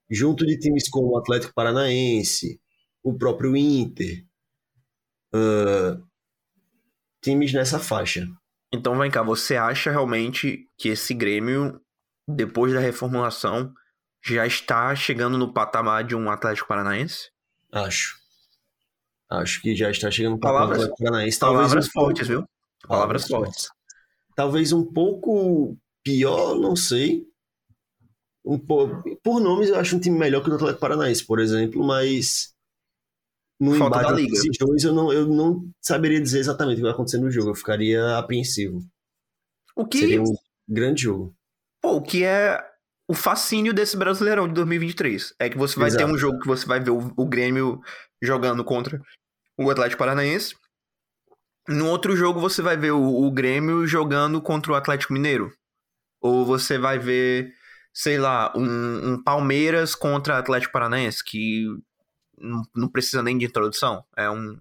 [0.09, 2.61] Junto de times como o Atlético Paranaense,
[3.03, 4.25] o próprio Inter.
[5.33, 5.99] ah,
[7.23, 8.27] times nessa faixa.
[8.71, 11.79] Então vem cá, você acha realmente que esse Grêmio,
[12.27, 13.73] depois da reformulação,
[14.23, 17.29] já está chegando no patamar de um Atlético Paranaense?
[17.71, 18.17] Acho.
[19.29, 21.39] Acho que já está chegando para Palavras- o Atlético Paranaense.
[21.39, 22.45] Talvez Palavras um pouco- fortes, viu?
[22.87, 23.67] Palavras fortes.
[24.35, 27.25] Talvez um pouco pior, não sei.
[28.45, 28.89] Um po...
[29.23, 32.53] Por nomes, eu acho um time melhor que o do Atlético Paranaense, por exemplo, mas
[33.59, 34.41] no Falta embate da liga.
[34.59, 37.51] dois, eu não, eu não saberia dizer exatamente o que vai acontecer no jogo.
[37.51, 38.79] Eu ficaria apreensivo.
[39.75, 40.35] O que, Seria um
[40.67, 41.33] grande jogo.
[41.81, 42.61] pô, o que é
[43.07, 45.35] o fascínio desse Brasileirão de 2023?
[45.39, 46.13] É que você vai ter Exato.
[46.13, 47.81] um jogo que você vai ver o, o Grêmio
[48.21, 49.01] jogando contra
[49.57, 50.55] o Atlético Paranaense.
[51.67, 55.51] No outro jogo você vai ver o, o Grêmio jogando contra o Atlético Mineiro.
[56.21, 57.53] Ou você vai ver,
[57.93, 61.65] sei lá, um, um Palmeiras contra Atlético Paranaense, que
[62.37, 64.03] não, não precisa nem de introdução.
[64.15, 64.57] É um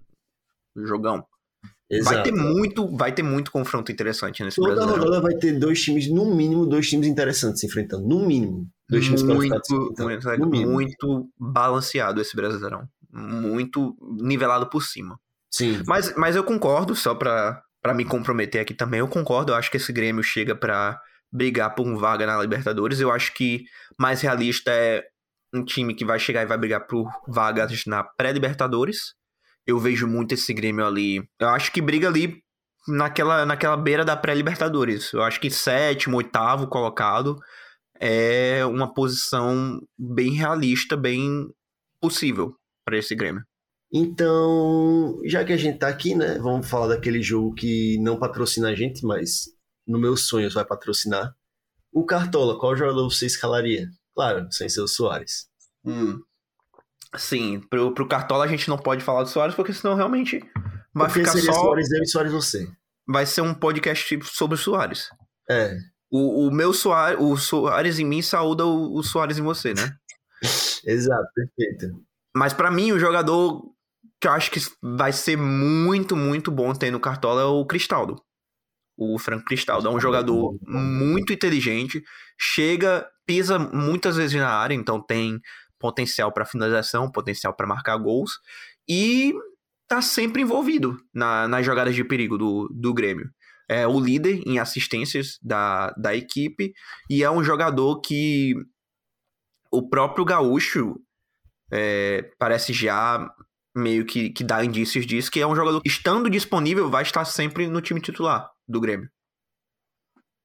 [0.75, 1.25] jogão.
[1.93, 2.15] Exato.
[2.15, 5.03] Vai ter muito, vai ter muito confronto interessante nesse Toda Brasileirão.
[5.03, 8.07] rodada vai ter dois times, no mínimo, dois times interessantes se enfrentando.
[8.07, 8.67] No mínimo.
[8.89, 10.71] Dois times muito, muito, No mínimo.
[10.71, 12.87] muito balanceado esse Brasileirão.
[13.11, 15.17] Muito nivelado por cima.
[15.51, 15.81] Sim.
[15.87, 19.51] Mas, mas eu concordo, só pra, pra me comprometer aqui também, eu concordo.
[19.51, 20.99] Eu acho que esse Grêmio chega pra
[21.31, 22.99] brigar por um vaga na Libertadores.
[22.99, 23.63] Eu acho que
[23.99, 25.03] mais realista é
[25.53, 29.13] um time que vai chegar e vai brigar por vagas na pré-Libertadores.
[29.65, 31.23] Eu vejo muito esse Grêmio ali.
[31.39, 32.41] Eu acho que briga ali
[32.87, 35.13] naquela, naquela beira da pré-Libertadores.
[35.13, 37.39] Eu acho que sétimo, oitavo colocado
[37.99, 41.47] é uma posição bem realista, bem
[42.01, 43.43] possível para esse Grêmio.
[43.93, 46.39] Então, já que a gente tá aqui, né?
[46.39, 49.45] Vamos falar daquele jogo que não patrocina a gente, mas
[49.87, 51.33] no meus sonhos vai patrocinar.
[51.91, 53.87] O Cartola, qual jogador você escalaria?
[54.15, 55.47] Claro, sem ser o Soares.
[57.15, 60.39] Sim, pro, pro Cartola a gente não pode falar do Soares, porque senão realmente
[60.93, 61.53] vai Porque ficar só.
[61.53, 62.67] Soares eu e Soares você.
[63.07, 65.09] Vai ser um podcast sobre o Soares.
[65.49, 65.75] É,
[66.09, 69.95] O, o meu Soares, o Soares em mim saúda o, o Soares em você, né?
[70.85, 72.03] exato, perfeito.
[72.35, 73.61] Mas pra mim, o jogador
[74.19, 78.21] que eu acho que vai ser muito, muito bom ter no Cartola é o Cristaldo.
[78.97, 79.87] O Franco Cristaldo.
[79.87, 82.01] É um jogador muito inteligente,
[82.39, 85.41] chega, pisa muitas vezes na área, então tem
[85.83, 88.39] potencial pra finalização, potencial pra marcar gols
[88.87, 89.33] e
[89.85, 93.29] tá sempre envolvido na, nas jogadas de perigo do, do Grêmio.
[93.67, 96.73] É o líder em assistências da, da equipe
[97.09, 98.55] e é um jogador que
[99.69, 100.95] o próprio Gaúcho
[101.69, 103.29] é, parece já
[103.75, 107.25] meio que, que dá indícios disso, que é um jogador que, estando disponível, vai estar
[107.25, 109.09] sempre no time titular do Grêmio.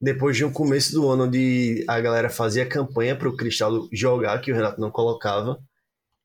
[0.00, 4.52] Depois de um começo do ano onde a galera fazia campanha pro Cristaldo jogar, que
[4.52, 5.58] o Renato não colocava,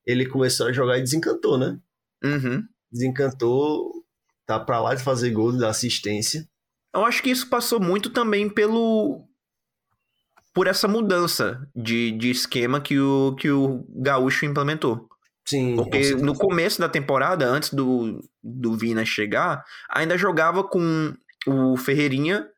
[0.06, 1.78] ele começou a jogar e desencantou, né?
[2.22, 2.62] Uhum.
[2.90, 4.04] Desencantou,
[4.46, 6.48] tá pra lá de fazer gol, de dar assistência.
[6.94, 9.26] Eu acho que isso passou muito também pelo.
[10.54, 15.08] por essa mudança de, de esquema que o, que o Gaúcho implementou.
[15.46, 21.12] Sim, Porque no começo da temporada, antes do, do Vina chegar, ainda jogava com
[21.46, 22.48] o Ferreirinha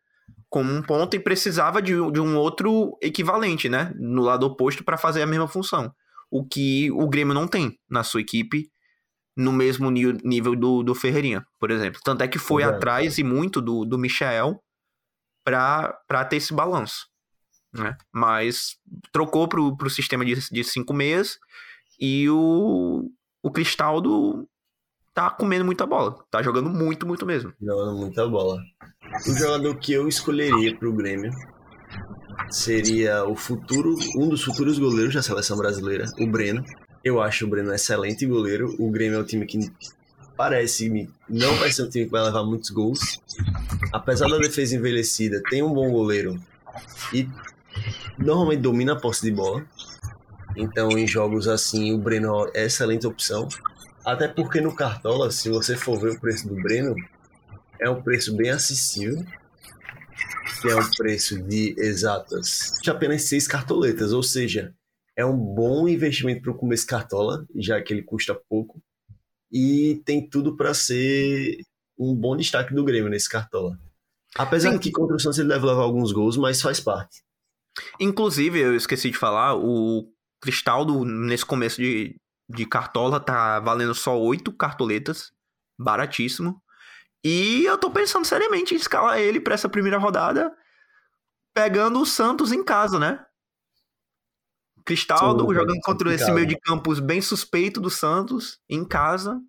[0.56, 3.92] como um ponto e precisava de, de um outro equivalente, né?
[3.98, 5.94] No lado oposto para fazer a mesma função.
[6.30, 8.70] O que o Grêmio não tem na sua equipe
[9.36, 12.00] no mesmo nível do, do Ferreirinha, por exemplo.
[12.02, 12.78] Tanto é que foi Exato.
[12.78, 14.58] atrás e muito do, do Michael
[15.44, 17.06] para ter esse balanço.
[17.70, 17.94] Né?
[18.10, 18.78] Mas
[19.12, 21.38] trocou pro, pro sistema de, de cinco meses
[22.00, 23.10] e o,
[23.42, 24.48] o Cristaldo
[25.12, 26.16] tá comendo muita bola.
[26.30, 27.52] Tá jogando muito, muito mesmo.
[27.60, 28.62] Jogando muita bola.
[29.24, 31.32] O jogador que eu escolheria pro Grêmio
[32.50, 36.64] seria o futuro, um dos futuros goleiros da seleção brasileira, o Breno.
[37.02, 38.74] Eu acho o Breno um excelente goleiro.
[38.78, 39.70] O Grêmio é um time que
[40.36, 43.20] parece não vai ser um time que vai levar muitos gols.
[43.92, 46.38] Apesar da defesa envelhecida, tem um bom goleiro
[47.12, 47.28] e
[48.18, 49.64] normalmente domina a posse de bola.
[50.56, 53.48] Então, em jogos assim, o Breno é excelente opção.
[54.04, 56.94] Até porque no Cartola, se você for ver o preço do Breno,
[57.80, 59.24] é um preço bem acessível,
[60.60, 64.74] que é um preço de exatas de apenas seis cartoletas, ou seja,
[65.16, 68.82] é um bom investimento para o começo cartola, já que ele custa pouco,
[69.50, 71.58] e tem tudo para ser
[71.98, 73.78] um bom destaque do Grêmio nesse cartola.
[74.36, 74.78] Apesar Sim.
[74.78, 77.22] de que contra o Santos ele deve levar alguns gols, mas faz parte.
[77.98, 80.10] Inclusive, eu esqueci de falar, o
[80.40, 82.16] Cristaldo, nesse começo de,
[82.48, 85.32] de cartola, tá valendo só oito cartoletas.
[85.78, 86.62] Baratíssimo.
[87.24, 90.54] E eu tô pensando seriamente em escalar ele pra essa primeira rodada,
[91.54, 93.24] pegando o Santos em casa, né?
[94.84, 99.40] Cristaldo Sim, jogando contra esse meio de campos bem suspeito do Santos, em casa.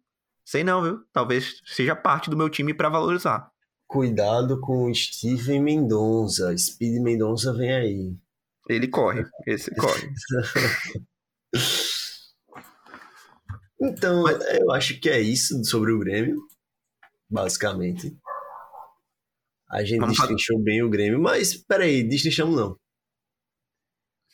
[0.43, 1.03] Sei não, viu?
[1.13, 3.51] Talvez seja parte do meu time pra valorizar.
[3.85, 6.57] Cuidado com o Steven Mendonça.
[6.57, 8.15] Speed Mendonça vem aí.
[8.67, 10.09] Ele corre, esse corre.
[13.79, 16.35] Então, eu acho que é isso sobre o Grêmio,
[17.29, 18.15] basicamente.
[19.69, 22.71] A gente Vamos destrinchou bem o Grêmio, mas peraí, destrinchamos não.
[22.71, 22.77] O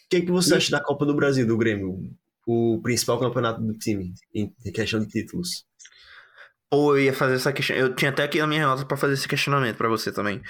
[0.09, 0.57] que, que você Ih.
[0.57, 1.97] acha da Copa do Brasil, do Grêmio?
[2.45, 5.65] O principal campeonato do time, em questão de títulos.
[6.69, 7.75] Pô, eu ia fazer essa questão.
[7.75, 10.41] Eu tinha até aqui na minha nota pra fazer esse questionamento pra você também.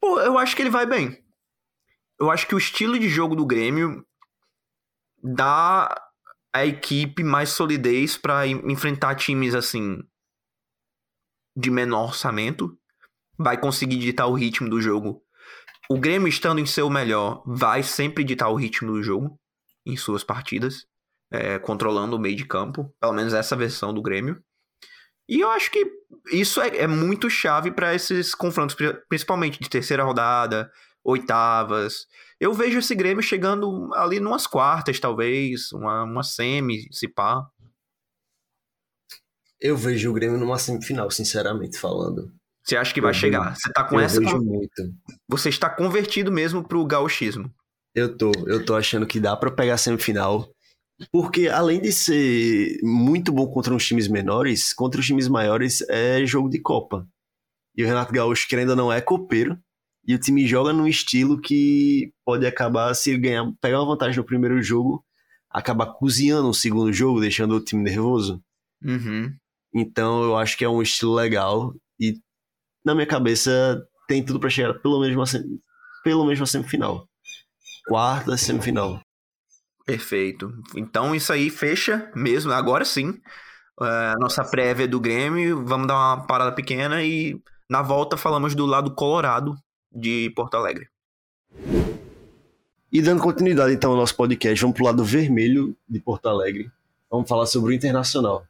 [0.00, 1.22] Pô, eu acho que ele vai bem.
[2.18, 4.04] Eu acho que o estilo de jogo do Grêmio
[5.22, 5.94] dá
[6.52, 9.98] à equipe mais solidez en- enfrentar times assim
[11.56, 12.76] de menor orçamento.
[13.38, 15.22] Vai conseguir ditar o ritmo do jogo.
[15.88, 19.38] O Grêmio estando em seu melhor vai sempre ditar o ritmo do jogo
[19.84, 20.86] em suas partidas,
[21.30, 22.94] é, controlando o meio de campo.
[23.00, 24.42] Pelo menos essa versão do Grêmio.
[25.28, 25.90] E eu acho que
[26.32, 28.76] isso é, é muito chave para esses confrontos,
[29.08, 30.70] principalmente de terceira rodada,
[31.02, 32.06] oitavas.
[32.40, 37.46] Eu vejo esse Grêmio chegando ali numas quartas, talvez, uma, uma semi, se pá.
[39.64, 42.30] Eu vejo o Grêmio numa semifinal, sinceramente falando.
[42.62, 43.56] Você acha que vai chegar?
[43.56, 44.20] Você tá com eu essa.
[44.20, 44.92] Vejo muito.
[45.26, 47.50] Você está convertido mesmo pro gauchismo.
[47.94, 50.50] Eu tô, eu tô achando que dá para pegar a semifinal.
[51.10, 56.26] Porque além de ser muito bom contra uns times menores, contra os times maiores é
[56.26, 57.08] jogo de Copa.
[57.74, 59.58] E o Renato Gaúcho, que ainda não é copeiro,
[60.06, 64.24] e o time joga num estilo que pode acabar, se ganhar, pegar uma vantagem no
[64.24, 65.02] primeiro jogo,
[65.50, 68.42] acabar cozinhando o segundo jogo, deixando o time nervoso.
[68.82, 69.34] Uhum.
[69.74, 72.14] Então eu acho que é um estilo legal e
[72.84, 75.42] na minha cabeça tem tudo para chegar pelo menos uma,
[76.04, 77.08] pelo menos uma semifinal.
[77.88, 79.00] Quarta semifinal.
[79.84, 80.52] Perfeito.
[80.76, 83.20] Então isso aí fecha mesmo, agora sim.
[83.80, 85.64] É, a nossa prévia do Grêmio.
[85.64, 89.56] Vamos dar uma parada pequena e na volta falamos do lado colorado
[89.92, 90.88] de Porto Alegre.
[92.92, 96.70] E dando continuidade então ao nosso podcast, vamos pro lado vermelho de Porto Alegre.
[97.10, 98.46] Vamos falar sobre o Internacional.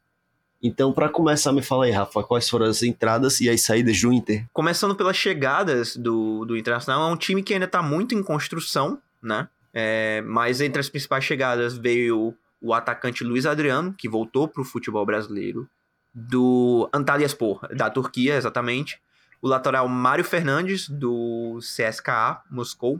[0.66, 4.10] Então, para começar, me fala aí, Rafa, quais foram as entradas e as saídas do
[4.10, 4.46] Inter?
[4.50, 8.98] Começando pelas chegadas do, do Internacional, é um time que ainda está muito em construção,
[9.22, 9.46] né?
[9.74, 14.64] É, mas entre as principais chegadas veio o atacante Luiz Adriano, que voltou para o
[14.64, 15.68] futebol brasileiro,
[16.14, 18.98] do Antalyaspor, da Turquia, exatamente.
[19.42, 22.98] O lateral Mário Fernandes, do CSKA, Moscou.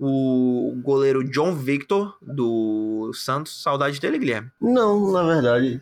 [0.00, 3.62] O goleiro John Victor, do Santos.
[3.62, 4.50] Saudade dele, Guilherme?
[4.60, 5.80] Não, na verdade.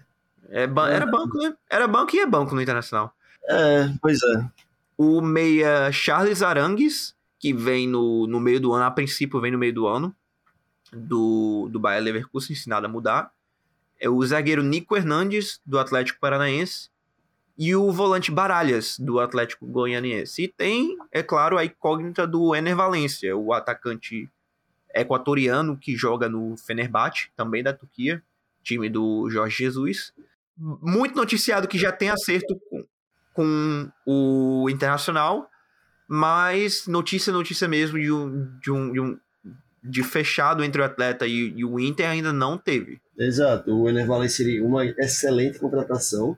[0.50, 1.54] É, era banco, né?
[1.70, 3.14] Era banco e é banco no Internacional.
[3.48, 4.44] É, pois é.
[4.98, 9.58] O meia Charles Arangues, que vem no, no meio do ano, a princípio vem no
[9.58, 10.14] meio do ano,
[10.92, 13.30] do, do Bayer Leverkusen, ensinado a mudar.
[13.98, 16.90] É o zagueiro Nico Hernandes, do Atlético Paranaense,
[17.56, 20.44] e o volante Baralhas, do Atlético Goianiense.
[20.44, 24.28] E tem, é claro, a incógnita do Ener Valência, o atacante
[24.94, 28.22] equatoriano que joga no Fenerbahçe, também da Turquia,
[28.62, 30.12] time do Jorge Jesus.
[30.60, 32.84] Muito noticiado que já tem acerto com,
[33.34, 35.48] com o Internacional,
[36.06, 39.18] mas notícia, notícia mesmo de um, de um, de, um,
[39.82, 43.00] de fechado entre o atleta e, e, o Inter ainda não teve.
[43.16, 46.36] Exato, o Ener Valencia seria uma excelente contratação.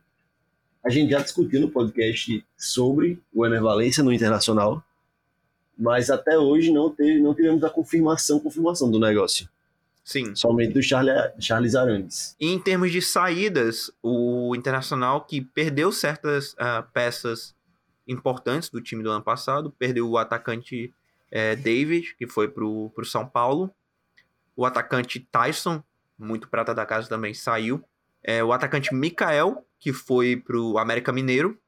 [0.85, 4.85] A gente já discutiu no podcast sobre o Ener no Internacional,
[5.77, 9.49] mas até hoje não, teve, não tivemos a confirmação, confirmação do negócio.
[10.05, 10.35] Sim.
[10.35, 12.37] Somente do Charles, Charles Arangues.
[12.41, 17.55] E em termos de saídas, o Internacional que perdeu certas uh, peças
[18.07, 19.71] importantes do time do ano passado.
[19.79, 20.93] Perdeu o atacante
[21.31, 23.71] é, David, que foi pro, pro São Paulo.
[24.57, 25.83] O atacante Tyson,
[26.19, 27.83] muito prata da casa também, saiu.
[28.23, 31.59] É, o atacante Mikael, que foi pro América Mineiro.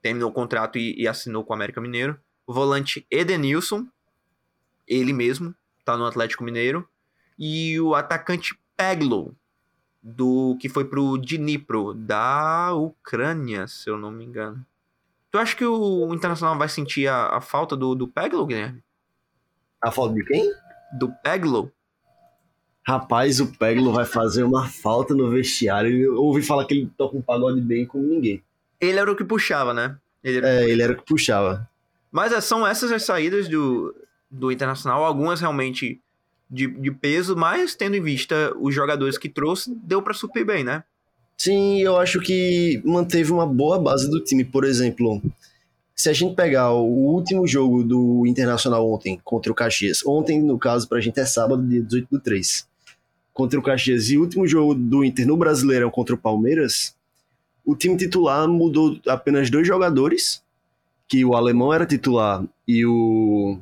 [0.00, 2.18] Terminou o contrato e, e assinou com o América Mineiro.
[2.46, 3.86] O volante Edenilson,
[4.86, 5.54] ele mesmo,
[5.84, 6.88] tá no Atlético Mineiro.
[7.38, 9.34] E o atacante Peglo,
[10.02, 14.64] do que foi pro Dnipro, da Ucrânia, se eu não me engano.
[15.30, 18.82] Tu acha que o Internacional vai sentir a, a falta do, do Peglo, Guilherme?
[19.82, 20.50] A falta de quem?
[20.98, 21.70] Do Peglo.
[22.86, 25.94] Rapaz, o Peglo vai fazer uma falta no vestiário.
[25.94, 28.42] Eu ouvi falar que ele toca um pagode bem como ninguém.
[28.80, 29.98] Ele era o que puxava, né?
[30.24, 30.48] Ele era...
[30.48, 31.68] É, ele era o que puxava.
[32.10, 33.94] Mas é, são essas as saídas do,
[34.30, 36.00] do Internacional, algumas realmente
[36.50, 40.64] de, de peso, mas tendo em vista os jogadores que trouxe, deu para suprir bem,
[40.64, 40.82] né?
[41.36, 44.44] Sim, eu acho que manteve uma boa base do time.
[44.44, 45.22] Por exemplo,
[45.94, 50.58] se a gente pegar o último jogo do Internacional ontem contra o Caxias, ontem, no
[50.58, 52.66] caso, pra gente é sábado, dia 18 do 3,
[53.32, 56.96] contra o Caxias, e o último jogo do Inter no Brasileirão contra o Palmeiras,
[57.64, 60.42] o time titular mudou apenas dois jogadores,
[61.06, 63.58] que o alemão era titular e o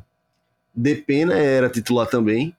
[0.74, 2.55] Depena era titular também.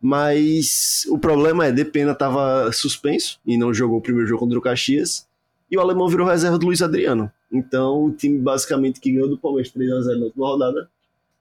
[0.00, 4.62] Mas o problema é, Depena estava suspenso e não jogou o primeiro jogo contra o
[4.62, 5.26] Caxias.
[5.70, 7.30] E o alemão virou reserva do Luiz Adriano.
[7.52, 10.90] Então o time basicamente que ganhou do Palmeiras 3x0 na última rodada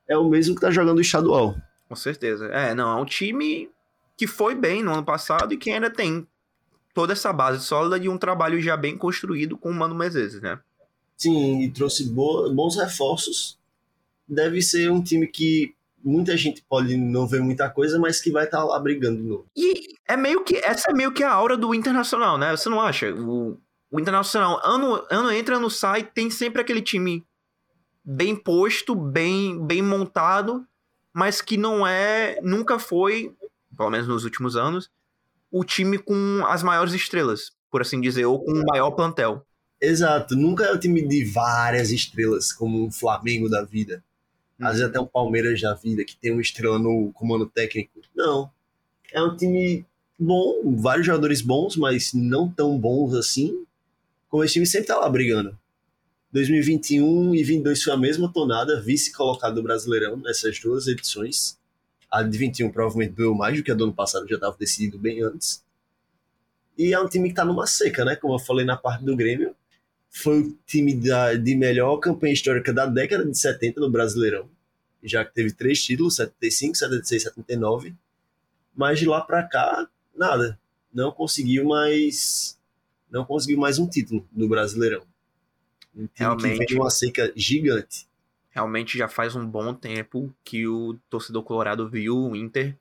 [0.08, 1.56] é o mesmo que está jogando o estadual.
[1.88, 2.48] Com certeza.
[2.48, 3.70] É, não, é um time
[4.18, 6.26] que foi bem no ano passado e que ainda tem
[6.94, 10.60] toda essa base sólida de um trabalho já bem construído com o Mano Menezes, né?
[11.16, 13.58] Sim, e trouxe bons reforços.
[14.28, 15.74] Deve ser um time que
[16.08, 19.28] muita gente pode não ver muita coisa, mas que vai estar tá lá brigando de
[19.28, 19.46] novo.
[19.56, 22.56] E é meio que essa é meio que a aura do Internacional, né?
[22.56, 23.14] Você não acha?
[23.14, 23.60] O,
[23.92, 27.26] o Internacional, ano, ano entra, ano sai, tem sempre aquele time
[28.04, 30.66] bem posto, bem, bem montado,
[31.14, 33.36] mas que não é, nunca foi,
[33.76, 34.90] pelo menos nos últimos anos,
[35.52, 39.46] o time com as maiores estrelas, por assim dizer, ou com o maior plantel.
[39.82, 44.04] Exato, nunca é o time de várias estrelas, como um Flamengo da vida.
[44.60, 48.00] Às vezes até um Palmeiras da vida, que tem uma estrela no comando técnico.
[48.16, 48.50] Não.
[49.12, 49.86] É um time
[50.18, 53.66] bom, vários jogadores bons, mas não tão bons assim.
[54.30, 55.58] Como esse time sempre tá lá brigando.
[56.32, 61.58] 2021 e 22 foi a mesma tonada, vice colocado do Brasileirão nessas duas edições.
[62.12, 64.98] A de 21 provavelmente doeu mais do que a do ano passado, já estava decidido
[64.98, 65.64] bem antes.
[66.78, 68.16] E é um time que está numa seca, né?
[68.16, 69.56] Como eu falei na parte do Grêmio.
[70.10, 74.50] Foi o time da, de melhor campanha histórica da década de 70 no Brasileirão.
[75.04, 77.94] Já que teve três títulos, 75, 76, 79.
[78.76, 80.60] Mas de lá para cá, nada.
[80.94, 82.58] Não conseguiu mais.
[83.10, 85.04] Não conseguiu mais um título no Brasileirão.
[85.96, 86.60] Um Realmente.
[86.60, 88.08] que vem uma seca gigante.
[88.50, 92.76] Realmente já faz um bom tempo que o torcedor colorado viu o Inter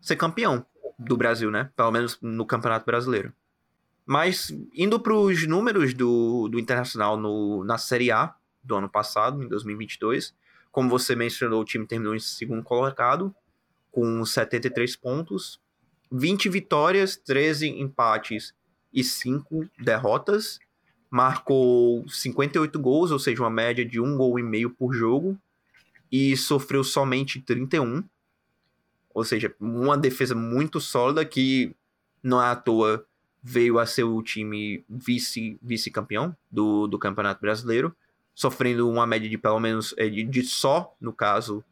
[0.00, 0.64] ser campeão
[0.98, 1.70] do Brasil, né?
[1.76, 3.32] Pelo menos no Campeonato Brasileiro.
[4.06, 9.42] Mas indo para os números do, do Internacional no, na Série A do ano passado,
[9.42, 10.34] em 2022,
[10.70, 13.34] como você mencionou, o time terminou em segundo colocado,
[13.92, 15.60] com 73 pontos,
[16.10, 18.52] 20 vitórias, 13 empates
[18.92, 20.58] e 5 derrotas.
[21.08, 25.38] Marcou 58 gols, ou seja, uma média de um gol e meio por jogo,
[26.10, 28.02] e sofreu somente 31.
[29.14, 31.72] Ou seja, uma defesa muito sólida que
[32.20, 33.06] não é à toa
[33.46, 37.94] veio a ser o time vice, vice-campeão do, do Campeonato Brasileiro,
[38.34, 41.62] sofrendo uma média de pelo menos é, de, de só, no caso,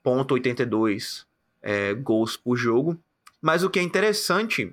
[0.00, 1.26] ponto .82
[1.60, 2.96] é, gols por jogo.
[3.42, 4.72] Mas o que é interessante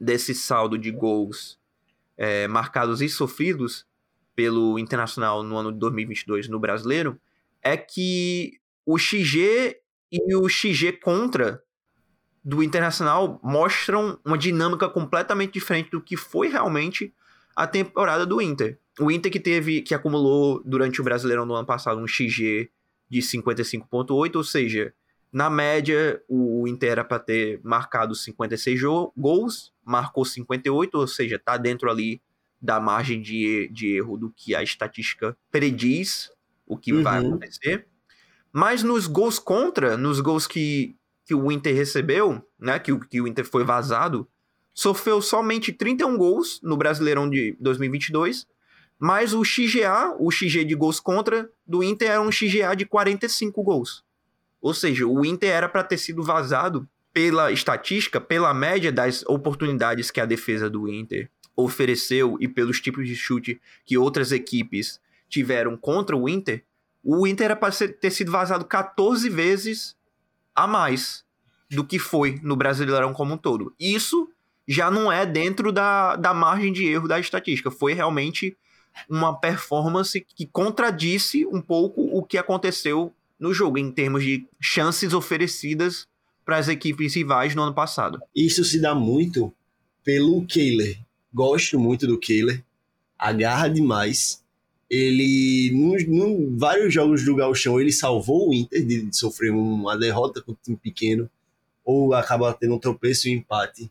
[0.00, 1.56] desse saldo de gols
[2.16, 3.86] é, marcados e sofridos
[4.34, 7.18] pelo Internacional no ano de 2022 no Brasileiro
[7.62, 9.80] é que o XG
[10.10, 11.62] e o XG contra
[12.44, 17.12] do Internacional mostram uma dinâmica completamente diferente do que foi realmente
[17.56, 18.78] a temporada do Inter.
[19.00, 22.70] O Inter que teve, que acumulou durante o Brasileirão no ano passado um XG
[23.08, 24.92] de 55.8, ou seja,
[25.32, 28.80] na média o Inter era para ter marcado 56
[29.16, 32.20] gols, marcou 58, ou seja, tá dentro ali
[32.60, 36.30] da margem de, de erro do que a estatística prediz
[36.66, 37.02] o que uhum.
[37.02, 37.86] vai acontecer.
[38.52, 43.26] Mas nos gols contra, nos gols que, que o Inter recebeu, né, que, que o
[43.26, 44.28] Inter foi vazado,
[44.72, 48.46] sofreu somente 31 gols no Brasileirão de 2022,
[48.98, 53.62] mas o XGA, o XG de gols contra do Inter era um XGA de 45
[53.62, 54.04] gols.
[54.60, 60.10] Ou seja, o Inter era para ter sido vazado pela estatística, pela média das oportunidades
[60.10, 65.76] que a defesa do Inter ofereceu e pelos tipos de chute que outras equipes tiveram
[65.76, 66.64] contra o Inter,
[67.02, 69.94] o Inter era para ter sido vazado 14 vezes
[70.54, 71.24] a mais
[71.70, 73.74] do que foi no Brasileirão como um todo.
[73.78, 74.28] Isso
[74.66, 77.70] já não é dentro da, da margem de erro da estatística.
[77.70, 78.56] Foi realmente
[79.08, 85.12] uma performance que contradisse um pouco o que aconteceu no jogo, em termos de chances
[85.12, 86.06] oferecidas
[86.44, 88.20] para as equipes rivais no ano passado.
[88.34, 89.52] Isso se dá muito
[90.04, 90.98] pelo Kehler.
[91.32, 92.62] Gosto muito do Kehler,
[93.18, 94.43] agarra demais.
[94.90, 100.40] Ele, em vários jogos do Gauchão, ele salvou o Inter de, de sofrer uma derrota
[100.42, 101.28] com um time pequeno
[101.84, 103.90] ou acaba tendo um tropeço e um empate.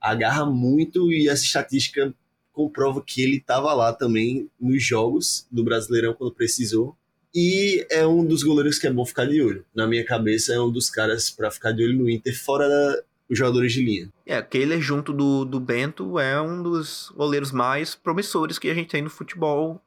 [0.00, 2.14] Agarra muito e essa estatística
[2.52, 6.96] comprova que ele estava lá também nos jogos do Brasileirão quando precisou
[7.34, 9.64] e é um dos goleiros que é bom ficar de olho.
[9.74, 13.02] Na minha cabeça, é um dos caras para ficar de olho no Inter, fora da,
[13.28, 14.12] os jogadores de linha.
[14.24, 18.88] É, Kehler junto do, do Bento é um dos goleiros mais promissores que a gente
[18.88, 19.80] tem no futebol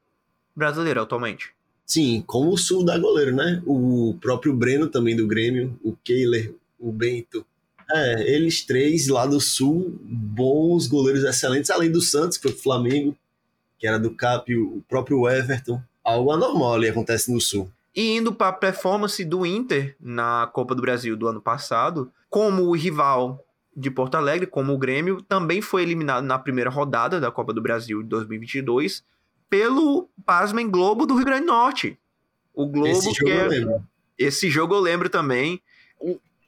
[0.56, 1.50] brasileiro atualmente.
[1.86, 3.62] Sim, como o Sul dá goleiro, né?
[3.66, 7.46] O próprio Breno também do Grêmio, o Kehler, o Bento.
[7.92, 12.64] É, eles três lá do Sul, bons goleiros excelentes, além do Santos, que foi pro
[12.64, 13.18] Flamengo,
[13.78, 17.70] que era do Cap, o próprio Everton algo anormal ali acontece no Sul.
[17.96, 22.64] E indo para a performance do Inter na Copa do Brasil do ano passado, como
[22.64, 23.44] o rival
[23.76, 27.62] de Porto Alegre, como o Grêmio, também foi eliminado na primeira rodada da Copa do
[27.62, 29.04] Brasil de 2022
[29.52, 32.00] pelo, pasmem, Globo do Rio Grande do Norte.
[32.54, 33.44] O Globo Esse jogo é...
[33.44, 33.84] eu lembro.
[34.18, 35.62] Esse jogo eu lembro também.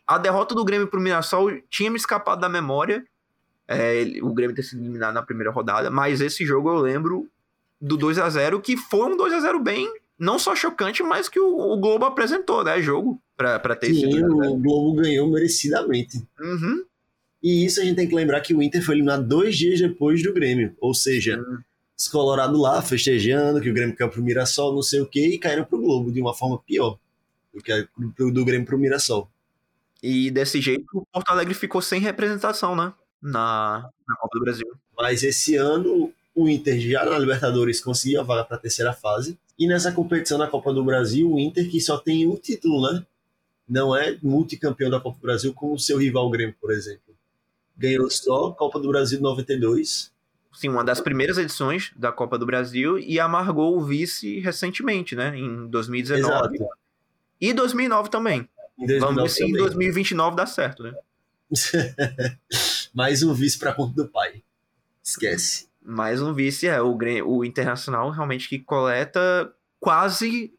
[0.08, 3.06] A derrota do Grêmio para o Mirassol tinha me escapado da memória.
[3.68, 7.30] É, o Grêmio ter sido eliminado na primeira rodada, mas esse jogo eu lembro
[7.80, 9.89] do 2 a 0 que foi um 2 a 0 bem,
[10.20, 14.24] não só chocante, mas que o, o Globo apresentou, né, jogo, pra ter Sim, esse
[14.24, 16.22] o Globo ganhou merecidamente.
[16.39, 16.84] Uhum.
[17.41, 20.22] E isso a gente tem que lembrar que o Inter foi eliminado dois dias depois
[20.22, 21.60] do Grêmio, ou seja, uhum.
[22.04, 25.39] Os Colorados lá festejando que o Grêmio caiu pro Mirassol, não sei o que, e
[25.39, 26.97] caíram pro Globo de uma forma pior
[27.54, 27.88] do que
[28.18, 29.30] do, do Grêmio pro Mirassol.
[30.01, 32.93] E desse jeito o Porto Alegre ficou sem representação, né?
[33.22, 34.68] Na, na Copa do Brasil.
[34.97, 39.38] Mas esse ano o Inter já na Libertadores conseguiu a vaga para a terceira fase.
[39.58, 43.06] E nessa competição na Copa do Brasil, o Inter que só tem um título, né?
[43.70, 47.16] Não é multicampeão da Copa do Brasil como o seu rival Grêmio, por exemplo.
[47.78, 50.12] Ganhou só a Copa do Brasil 92.
[50.54, 55.36] Sim, uma das primeiras edições da Copa do Brasil e amargou o vice recentemente, né?
[55.38, 56.56] Em 2019.
[56.56, 56.78] Exato.
[57.41, 58.47] E 2009 também.
[58.78, 60.93] Em 2009 Vamos ver se em 2029 dá certo, né?
[62.93, 64.43] Mais um vice para conta do pai.
[65.04, 65.68] Esquece.
[65.82, 66.82] Mais um vice, é.
[66.82, 70.54] O, o Internacional realmente que coleta quase.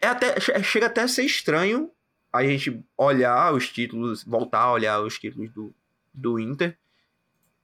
[0.00, 1.90] É até, chega até a ser estranho
[2.32, 5.74] a gente olhar os títulos, voltar a olhar os títulos do,
[6.12, 6.76] do Inter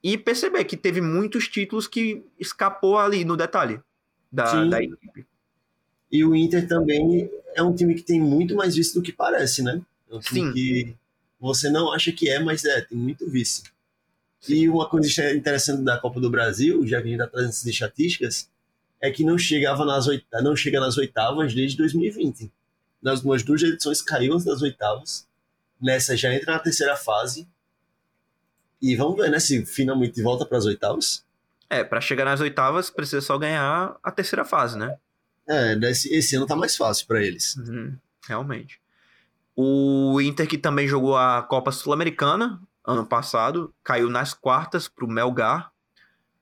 [0.03, 3.79] e perceber que teve muitos títulos que escapou ali no detalhe
[4.31, 5.25] da, da equipe.
[6.11, 9.63] E o Inter também é um time que tem muito mais vice do que parece,
[9.63, 9.81] né?
[10.11, 10.53] É um time Sim.
[10.53, 10.95] que
[11.39, 13.63] você não acha que é, mas é, tem muito vice.
[14.47, 17.65] E uma coisa interessante da Copa do Brasil, já que a gente está trazendo essas
[17.65, 18.49] estatísticas,
[19.01, 22.51] é que não chegava nas oitavas, não chega nas oitavas desde 2020.
[23.01, 25.27] Nas duas, duas edições caiu das oitavas.
[25.81, 27.47] Nessa já entra na terceira fase.
[28.83, 31.25] E vamos ver, né, se finalmente volta para as oitavas.
[31.69, 34.97] É, para chegar nas oitavas precisa só ganhar a terceira fase, né?
[35.47, 37.55] É, esse, esse ano tá mais fácil para eles.
[37.55, 37.95] Uhum,
[38.27, 38.81] realmente.
[39.55, 45.07] O Inter que também jogou a Copa Sul-Americana ano passado, caiu nas quartas para o
[45.07, 45.71] Melgar,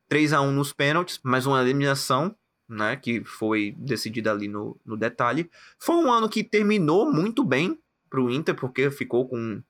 [0.10, 2.36] 3 a 1 nos pênaltis, mais uma eliminação,
[2.68, 5.50] né, que foi decidida ali no, no detalhe.
[5.78, 7.80] Foi um ano que terminou muito bem
[8.10, 9.62] para o Inter, porque ficou com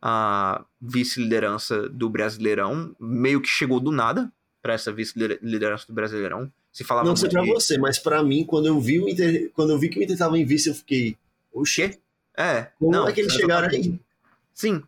[0.00, 4.32] a vice-liderança do Brasileirão, meio que chegou do nada
[4.62, 6.52] para essa vice-liderança do Brasileirão.
[6.72, 9.70] Se falava Não sei para você, mas para mim, quando eu vi o Inter, quando
[9.70, 11.16] eu vi que o Inter estava em vice, eu fiquei,
[11.52, 11.98] oxê.
[12.36, 12.68] É.
[12.78, 13.98] Como não, é que eles chegaram aí?
[14.54, 14.82] Sim,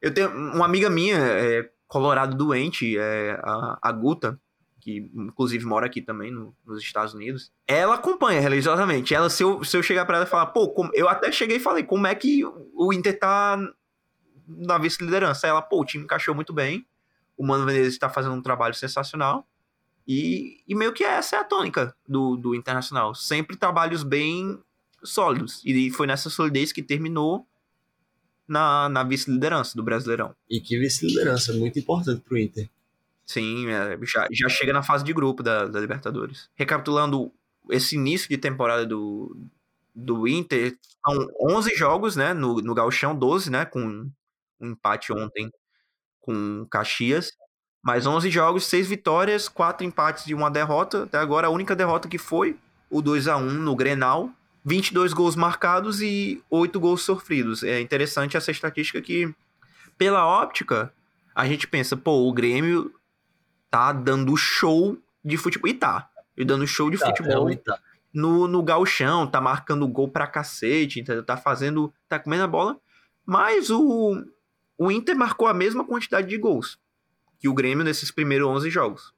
[0.00, 4.40] eu tenho uma amiga minha, é, colorado doente, é, a, a Guta,
[4.80, 7.52] que inclusive mora aqui também no, nos Estados Unidos.
[7.66, 9.14] Ela acompanha religiosamente.
[9.14, 11.58] Ela, se eu, se eu chegar para ela e falar, pô, como, eu até cheguei
[11.58, 12.42] e falei, como é que
[12.74, 13.58] o Inter tá
[14.58, 15.46] na vice-liderança?
[15.46, 16.86] Ela, pô, o time encaixou muito bem.
[17.36, 19.46] O Mano Menezes está fazendo um trabalho sensacional.
[20.06, 23.14] E, e meio que essa é a tônica do, do Internacional.
[23.14, 24.58] Sempre trabalhos bem
[25.02, 25.62] sólidos.
[25.64, 27.46] E foi nessa solidez que terminou
[28.46, 30.34] na, na vice-liderança do Brasileirão.
[30.48, 32.68] E que vice-liderança, muito importante pro Inter.
[33.24, 36.50] Sim, é, já, já chega na fase de grupo da, da Libertadores.
[36.56, 37.32] Recapitulando
[37.70, 39.36] esse início de temporada do,
[39.94, 40.76] do Inter,
[41.06, 44.10] são 11 jogos, né, no, no Gauchão, 12, né, com
[44.60, 45.50] um empate ontem
[46.20, 47.32] com Caxias.
[47.82, 51.04] Mais 11 jogos, 6 vitórias, 4 empates e uma derrota.
[51.04, 52.58] Até agora a única derrota que foi
[52.90, 54.30] o 2 a 1 no Grenal.
[54.64, 57.62] 22 gols marcados e 8 gols sofridos.
[57.62, 59.34] É interessante essa estatística que,
[59.96, 60.92] pela óptica,
[61.34, 62.92] a gente pensa, pô, o Grêmio
[63.70, 65.70] tá dando show de futebol.
[65.70, 66.10] E tá.
[66.36, 67.78] E dando show de tá, futebol tá.
[68.12, 71.24] no, no galchão, tá marcando gol pra cacete, entendeu?
[71.24, 71.92] Tá fazendo.
[72.08, 72.76] tá comendo a bola.
[73.24, 74.22] Mas o,
[74.80, 76.78] o Inter marcou a mesma quantidade de gols
[77.38, 79.12] que o Grêmio nesses primeiros 11 jogos.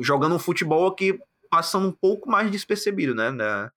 [0.00, 3.30] Jogando um futebol aqui passando um pouco mais despercebido, né?
[3.30, 3.70] Da,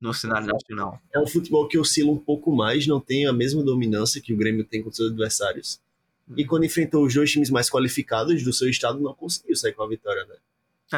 [0.00, 1.00] no cenário nacional.
[1.12, 4.36] É um futebol que oscila um pouco mais, não tem a mesma dominância que o
[4.36, 5.80] Grêmio tem com seus adversários.
[6.28, 6.34] Hum.
[6.36, 9.82] E quando enfrentou os dois times mais qualificados do seu estado, não conseguiu sair com
[9.82, 10.36] a vitória, né?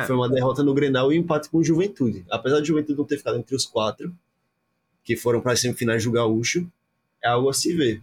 [0.03, 0.07] É.
[0.07, 2.27] Foi uma derrota no Grenal e um empate com o Juventude.
[2.31, 4.15] Apesar de Juventude não ter ficado entre os quatro,
[5.03, 6.71] que foram para as semifinais do Gaúcho,
[7.23, 8.03] é algo a se ver.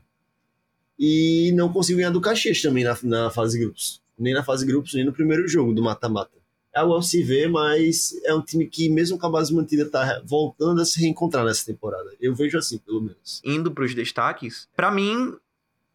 [1.04, 4.00] E não conseguiu ganhar do Caxias também na, na fase grupos.
[4.18, 6.42] Nem na fase grupos, nem no primeiro jogo do mata-mata
[6.74, 10.22] é a se ver, mas é um time que, mesmo com a base mantida, tá
[10.26, 12.16] voltando a se reencontrar nessa temporada.
[12.20, 13.42] Eu vejo assim, pelo menos.
[13.44, 15.36] Indo para os destaques, para mim,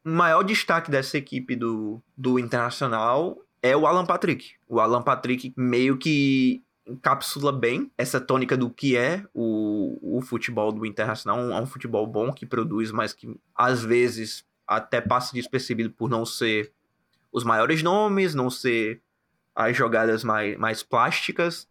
[0.05, 4.53] o maior destaque dessa equipe do, do Internacional é o Alan Patrick.
[4.69, 10.71] O Alan Patrick meio que encapsula bem essa tônica do que é o, o futebol
[10.71, 11.51] do Internacional.
[11.51, 16.25] É um futebol bom que produz, mas que às vezes até passa despercebido por não
[16.25, 16.73] ser
[17.33, 19.03] os maiores nomes, não ser
[19.55, 21.69] as jogadas mais, mais plásticas.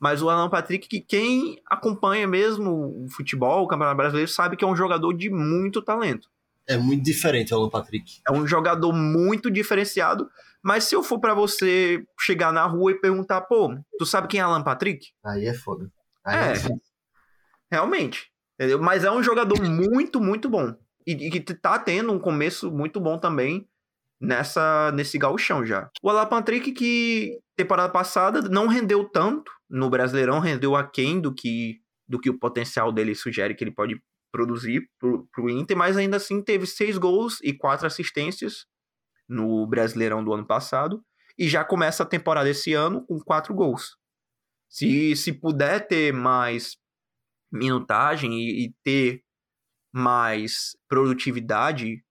[0.00, 4.64] Mas o Alan Patrick, que quem acompanha mesmo o futebol, o Campeonato Brasileiro, sabe que
[4.64, 6.28] é um jogador de muito talento.
[6.68, 8.20] É muito diferente o Alan Patrick.
[8.26, 10.30] É um jogador muito diferenciado.
[10.62, 14.40] Mas se eu for para você chegar na rua e perguntar, pô, tu sabe quem
[14.40, 15.08] é Alan Patrick?
[15.24, 15.90] Aí é foda.
[16.24, 16.76] Aí é, é
[17.70, 18.30] realmente.
[18.54, 18.80] Entendeu?
[18.80, 20.74] Mas é um jogador muito, muito bom.
[21.10, 23.66] E, que tá tendo um começo muito bom também
[24.20, 25.88] nessa nesse gauchão já.
[26.02, 31.80] O Alan Patrick que temporada passada não rendeu tanto no Brasileirão, rendeu aquém do que
[32.06, 34.00] do que o potencial dele sugere que ele pode
[34.32, 38.66] produzir pro, pro Inter, mas ainda assim teve seis gols e quatro assistências
[39.28, 41.02] no Brasileirão do ano passado
[41.38, 43.96] e já começa a temporada esse ano com quatro gols.
[44.68, 46.76] Se, se puder ter mais
[47.50, 49.22] minutagem e, e ter
[49.98, 52.02] mais produtividade,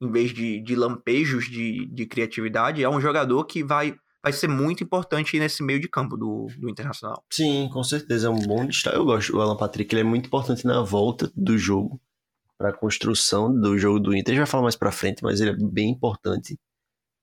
[0.00, 4.48] em vez de, de lampejos de, de criatividade, é um jogador que vai, vai ser
[4.48, 7.24] muito importante nesse meio de campo do, do Internacional.
[7.30, 8.96] Sim, com certeza, é um bom destaque.
[8.96, 12.00] Eu gosto do Alan Patrick, ele é muito importante na volta do jogo,
[12.56, 14.32] para a construção do jogo do Inter.
[14.32, 16.58] A gente vai falar mais para frente, mas ele é bem importante.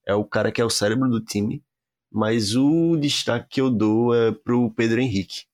[0.08, 1.64] É o cara que é o cérebro do time.
[2.12, 5.46] Mas o destaque que eu dou é pro Pedro Henrique.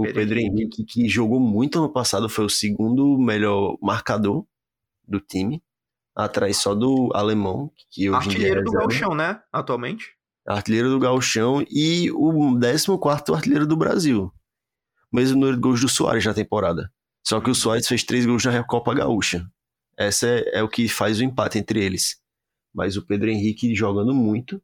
[0.00, 4.46] O Pedro, Pedro Henrique, que jogou muito ano passado, foi o segundo melhor marcador
[5.06, 5.62] do time,
[6.16, 9.38] atrás só do alemão, que hoje Artilheiro é do Galchão, né?
[9.52, 10.16] Atualmente.
[10.46, 12.58] Artilheiro do Galchão e o
[12.98, 14.32] 14 artilheiro do Brasil.
[15.12, 16.90] Mesmo número de gols do Soares na temporada.
[17.22, 19.46] Só que o Soares fez três gols na Recopa Gaúcha.
[19.98, 22.16] Essa é, é o que faz o empate entre eles.
[22.72, 24.62] Mas o Pedro Henrique jogando muito,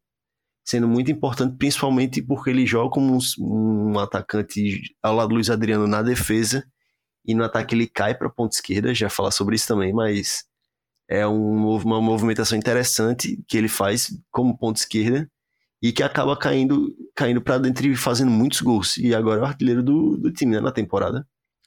[0.67, 5.49] sendo muito importante, principalmente porque ele joga como um, um atacante ao lado do Luiz
[5.49, 6.67] Adriano na defesa
[7.25, 10.45] e no ataque ele cai para a ponta esquerda, já falar sobre isso também, mas
[11.09, 15.31] é um, uma movimentação interessante que ele faz como ponta esquerda
[15.81, 18.97] e que acaba caindo caindo para dentro e fazendo muitos gols.
[18.97, 21.27] E agora é o artilheiro do, do time né, na temporada.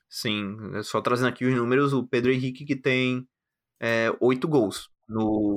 [0.09, 3.25] Sim, só trazendo aqui os números, o Pedro Henrique que tem
[3.79, 5.55] é, oito gols no,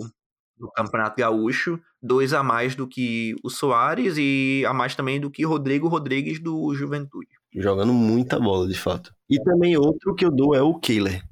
[0.63, 5.31] no Campeonato Gaúcho, dois a mais do que o Soares e a mais também do
[5.31, 7.29] que Rodrigo Rodrigues do Juventude.
[7.55, 9.13] Jogando muita bola, de fato.
[9.29, 11.23] E também outro que eu dou é o Kehler.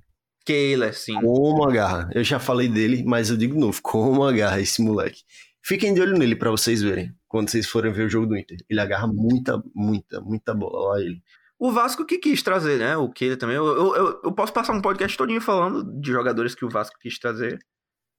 [0.45, 1.15] Kehler, sim.
[1.15, 2.11] Como agarra.
[2.13, 5.23] Eu já falei dele, mas eu digo de novo, como agarra esse moleque.
[5.63, 8.59] Fiquem de olho nele para vocês verem, quando vocês forem ver o jogo do Inter.
[8.69, 10.95] Ele agarra muita, muita, muita bola.
[10.95, 11.23] Olha ele.
[11.59, 12.97] O Vasco que quis trazer, né?
[12.97, 13.57] O Kehler também.
[13.57, 17.19] Eu, eu, eu, posso passar um podcast todinho falando de jogadores que o Vasco quis
[17.19, 17.59] trazer.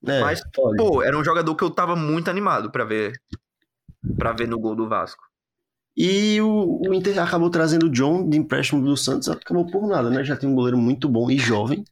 [0.06, 0.78] É, mas, pode.
[0.78, 3.14] pô, era um jogador que eu tava muito animado para ver
[4.18, 5.24] para ver no gol do Vasco.
[5.95, 10.10] E o, o, Inter acabou trazendo o John de empréstimo do Santos, acabou por nada,
[10.10, 10.24] né?
[10.24, 11.84] Já tem um goleiro muito bom e jovem.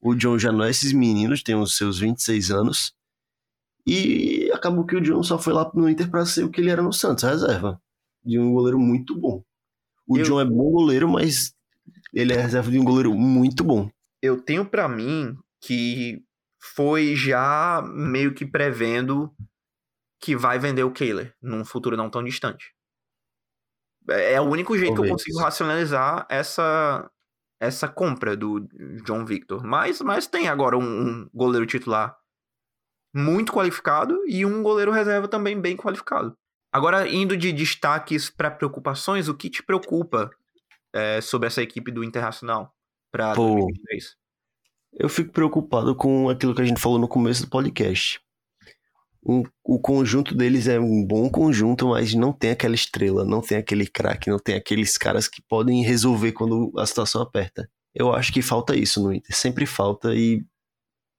[0.00, 2.94] O John já não é esses meninos, tem os seus 26 anos.
[3.86, 6.70] E acabou que o John só foi lá no Inter para ser o que ele
[6.70, 7.80] era no Santos, reserva.
[8.24, 9.42] De um goleiro muito bom.
[10.08, 10.24] O eu...
[10.24, 11.54] John é bom goleiro, mas
[12.12, 13.88] ele é reserva de um goleiro muito bom.
[14.20, 16.22] Eu tenho para mim que
[16.74, 19.34] foi já meio que prevendo
[20.20, 22.74] que vai vender o Kehler num futuro não tão distante.
[24.08, 25.08] É, é o único jeito Talvez.
[25.08, 27.10] que eu consigo racionalizar essa
[27.58, 28.68] essa compra do
[29.04, 29.64] John Victor.
[29.64, 32.16] Mas, mas tem agora um, um goleiro titular
[33.14, 36.36] muito qualificado e um goleiro reserva também bem qualificado.
[36.70, 40.30] Agora, indo de destaques para preocupações, o que te preocupa
[40.92, 42.74] é, sobre essa equipe do Internacional
[43.10, 44.16] para 2023?
[44.98, 48.18] Eu fico preocupado com aquilo que a gente falou no começo do podcast.
[49.28, 53.58] Um, o conjunto deles é um bom conjunto, mas não tem aquela estrela, não tem
[53.58, 57.68] aquele craque, não tem aqueles caras que podem resolver quando a situação aperta.
[57.94, 60.42] Eu acho que falta isso no Inter, sempre falta e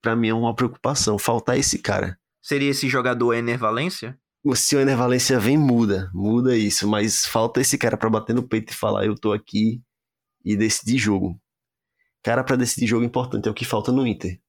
[0.02, 2.18] para mim é uma preocupação, faltar esse cara.
[2.42, 4.18] Seria esse jogador Ener Valência?
[4.54, 8.42] Se o Ener Valência vem, muda, muda isso, mas falta esse cara para bater no
[8.42, 9.80] peito e falar eu tô aqui
[10.44, 11.38] e decidir jogo
[12.22, 14.40] cara para decidir jogo importante, é o que falta no Inter.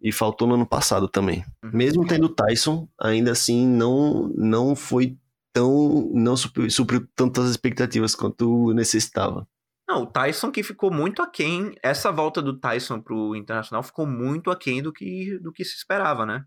[0.00, 1.44] E faltou no ano passado também.
[1.72, 5.16] Mesmo tendo Tyson, ainda assim não não foi
[5.52, 9.48] tão não supriu, supriu tantas expectativas quanto necessitava.
[9.88, 14.50] Não, o Tyson que ficou muito aquém, essa volta do Tyson pro Internacional ficou muito
[14.50, 16.44] aquém do que do que se esperava, né?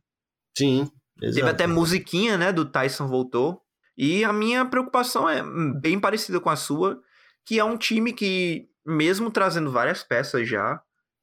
[0.56, 0.82] Sim,
[1.22, 1.36] exato.
[1.36, 3.62] Teve até musiquinha, né, do Tyson voltou.
[3.98, 5.44] E a minha preocupação é
[5.82, 7.02] bem parecida com a sua,
[7.46, 10.82] que é um time que mesmo trazendo várias peças já,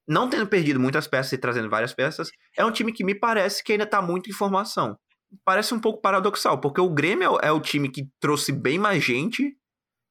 [0.09, 3.63] não tendo perdido muitas peças e trazendo várias peças, é um time que me parece
[3.63, 4.97] que ainda tá muito em formação.
[5.45, 9.57] Parece um pouco paradoxal, porque o Grêmio é o time que trouxe bem mais gente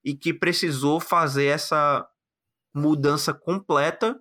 [0.04, 2.06] e que precisou fazer essa
[2.74, 4.20] mudança completa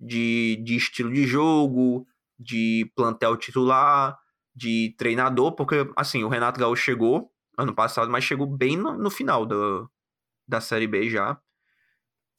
[0.00, 2.06] de, de estilo de jogo,
[2.38, 4.16] de plantel titular,
[4.54, 9.10] de treinador, porque assim, o Renato Gaúcho chegou ano passado, mas chegou bem no, no
[9.10, 9.90] final do,
[10.46, 11.40] da Série B já.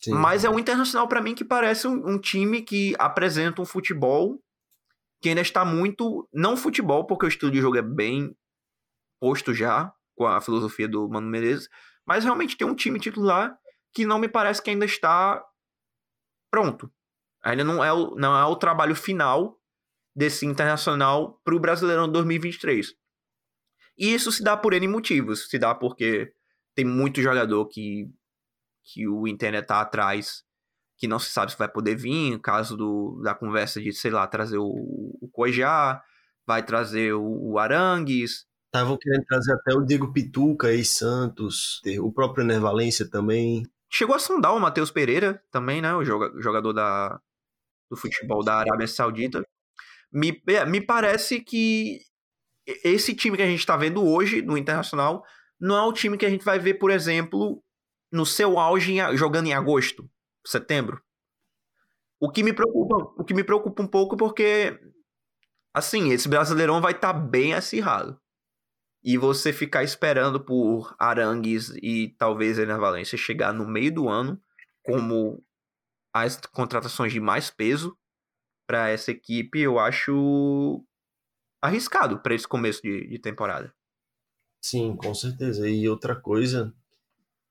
[0.02, 0.14] Sim.
[0.14, 4.41] Mas é um internacional para mim que parece um, um, time que apresenta um futebol
[5.22, 6.28] que ainda está muito.
[6.34, 8.36] Não futebol, porque o estilo de jogo é bem
[9.20, 11.70] posto já, com a filosofia do Mano Menezes,
[12.06, 13.58] mas realmente tem um time titular
[13.93, 15.43] que não me parece que ainda está
[16.50, 16.91] pronto.
[17.43, 19.60] Ainda não é o, não é o trabalho final
[20.16, 22.93] desse internacional para o Brasileirão 2023.
[23.97, 25.50] E isso se dá por N motivos.
[25.50, 26.34] Se dá porque
[26.74, 28.10] tem muito jogador que
[28.93, 30.43] que o internet tá atrás,
[30.97, 34.27] que não se sabe se vai poder vir, caso do, da conversa de, sei lá,
[34.27, 36.01] trazer o, o Cojá,
[36.45, 42.43] vai trazer o, o Arangues, Estavam querendo trazer até o Diego Pituca, ex-Santos, o próprio
[42.43, 43.65] Ener Valência também.
[43.91, 45.91] Chegou a sondar o Matheus Pereira também, né?
[45.95, 47.19] O jogador da,
[47.89, 49.43] do futebol da Arábia Saudita.
[50.13, 51.99] Me, é, me parece que
[52.83, 55.23] esse time que a gente está vendo hoje no Internacional
[55.59, 57.63] não é o time que a gente vai ver, por exemplo,
[58.12, 60.10] no seu auge jogando em agosto,
[60.45, 61.01] setembro.
[62.20, 64.80] O que me preocupa, o que me preocupa um pouco porque
[65.74, 68.20] assim, esse Brasileirão vai estar tá bem acirrado.
[69.01, 74.41] E você ficar esperando por Arangues e talvez Ener Valência chegar no meio do ano
[74.84, 75.41] como
[76.14, 77.97] as contratações de mais peso
[78.68, 80.84] para essa equipe, eu acho
[81.62, 83.74] arriscado para esse começo de, de temporada.
[84.62, 85.68] Sim, com certeza.
[85.70, 86.74] E outra coisa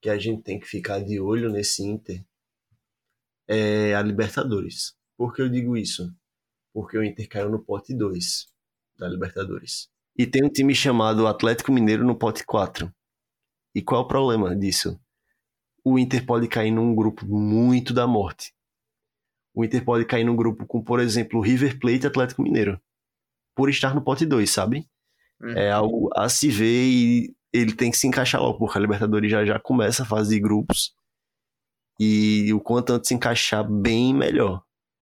[0.01, 2.25] que a gente tem que ficar de olho nesse Inter
[3.47, 4.97] é a Libertadores.
[5.17, 6.15] Por que eu digo isso?
[6.73, 8.47] Porque o Inter caiu no pote 2
[8.99, 9.89] da Libertadores.
[10.17, 12.93] E tem um time chamado Atlético Mineiro no pote 4.
[13.75, 15.01] E qual é o problema disso?
[15.85, 18.53] O Inter pode cair num grupo muito da morte.
[19.55, 22.81] O Inter pode cair num grupo com, por exemplo, River Plate e Atlético Mineiro.
[23.55, 24.89] Por estar no pote 2, sabe?
[25.41, 25.57] Uhum.
[25.57, 29.31] É algo a se ver e ele tem que se encaixar logo, porque a Libertadores
[29.31, 30.95] já já começa a fase de grupos.
[32.01, 34.63] E o quanto antes se encaixar, bem melhor.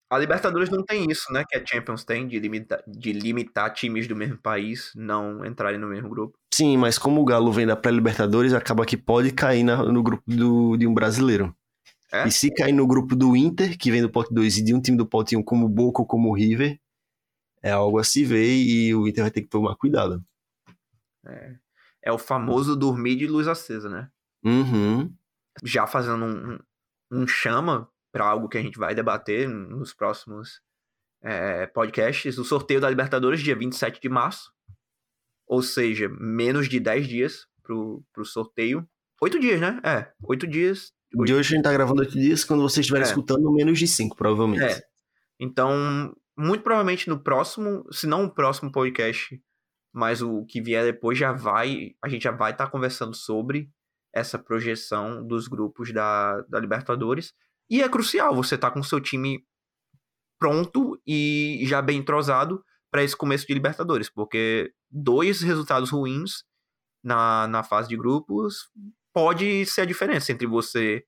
[0.10, 1.44] A Libertadores não tem isso, né?
[1.50, 5.88] Que a Champions tem, de limitar, de limitar times do mesmo país não entrarem no
[5.88, 6.38] mesmo grupo.
[6.54, 10.24] Sim, mas como o Galo vem da pré-Libertadores, acaba que pode cair na, no grupo
[10.28, 11.56] do, de um brasileiro.
[12.14, 12.28] É?
[12.28, 14.82] E se cair no grupo do Inter, que vem do pote 2, e de um
[14.82, 16.80] time do pote 1 como o Boca ou como o River,
[17.64, 20.24] é algo a se ver e o Inter vai ter que tomar cuidado.
[21.26, 21.56] É,
[22.06, 24.10] é o famoso dormir de luz acesa, né?
[24.43, 25.12] Uhum.
[25.64, 26.60] Já fazendo um,
[27.12, 30.62] um chama para algo que a gente vai debater nos próximos
[31.22, 34.53] é, podcasts, o sorteio da Libertadores, dia 27 de março.
[35.47, 38.88] Ou seja, menos de 10 dias pro, pro sorteio.
[39.22, 39.80] Oito dias, né?
[39.84, 40.93] É, oito dias.
[41.12, 43.10] De hoje a gente tá gravando oito dias, quando vocês estiverem é.
[43.10, 44.64] escutando, menos de cinco, provavelmente.
[44.64, 44.82] É.
[45.39, 49.41] Então, muito provavelmente no próximo, se não o próximo podcast,
[49.96, 53.70] mas o que vier depois já vai, a gente já vai estar tá conversando sobre
[54.14, 57.34] essa projeção dos grupos da, da Libertadores.
[57.70, 59.46] E é crucial você estar tá com o seu time
[60.38, 66.43] pronto e já bem entrosado para esse começo de Libertadores, porque dois resultados ruins
[67.02, 68.70] na, na fase de grupos
[69.14, 71.06] pode ser a diferença entre você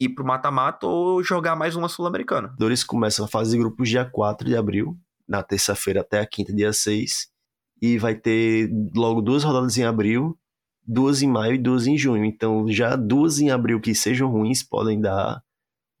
[0.00, 2.54] ir pro mata-mata ou jogar mais uma Sul-Americana.
[2.58, 6.54] Dores começa a fase de grupos dia 4 de abril, na terça-feira até a quinta,
[6.54, 7.30] dia 6.
[7.80, 10.38] E vai ter logo duas rodadas em abril,
[10.86, 12.24] duas em maio e duas em junho.
[12.24, 15.42] Então, já duas em abril que sejam ruins podem dar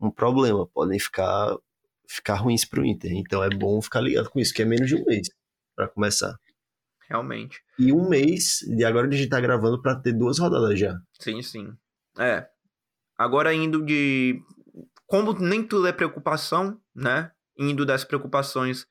[0.00, 1.56] um problema, podem ficar,
[2.08, 3.12] ficar ruins pro Inter.
[3.12, 5.28] Então, é bom ficar ligado com isso, que é menos de um mês
[5.74, 6.34] para começar.
[7.08, 7.60] Realmente.
[7.78, 10.96] E um mês de agora a gente tá gravando para ter duas rodadas já.
[11.18, 11.72] Sim, sim.
[12.18, 12.46] É,
[13.20, 14.42] Agora indo de.
[15.06, 17.30] Como nem tudo é preocupação, né?
[17.58, 18.86] Indo das preocupações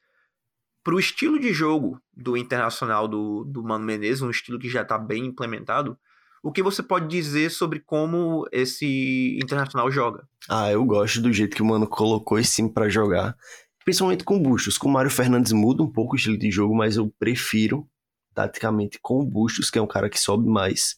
[0.90, 4.82] para o estilo de jogo do Internacional do, do Mano Menezes, um estilo que já
[4.82, 5.96] está bem implementado,
[6.42, 10.28] o que você pode dizer sobre como esse Internacional joga?
[10.50, 13.38] Ah, eu gosto do jeito que o Mano colocou esse time para jogar,
[13.86, 14.80] principalmente com Bustos.
[14.80, 17.88] Com o Mário Fernandes muda um pouco o estilo de jogo, mas eu prefiro
[18.34, 20.96] taticamente com o Bustos, que é um cara que sobe mais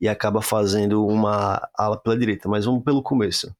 [0.00, 2.48] e acaba fazendo uma ala pela direita.
[2.48, 3.52] Mas vamos pelo começo.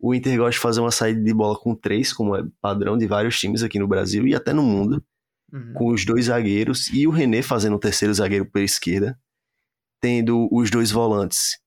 [0.00, 3.06] O Inter gosta de fazer uma saída de bola com três, como é padrão de
[3.06, 5.04] vários times aqui no Brasil e até no mundo,
[5.52, 5.72] uhum.
[5.74, 9.18] com os dois zagueiros e o René fazendo o terceiro zagueiro pela esquerda,
[10.00, 11.58] tendo os dois volantes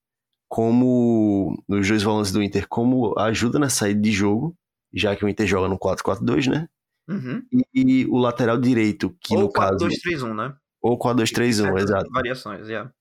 [0.53, 4.55] como os dois volantes do Inter como ajuda na saída de jogo,
[4.93, 6.69] já que o Inter joga no 4-4-2, né?
[7.09, 7.43] Uhum.
[7.51, 9.91] E, e, o lateral direito, que Ou no 4, caso...
[10.07, 10.55] 4-2-3-1, né?
[10.79, 12.09] Ou 4-2-3-1, exato.
[12.11, 12.91] Variações, yeah.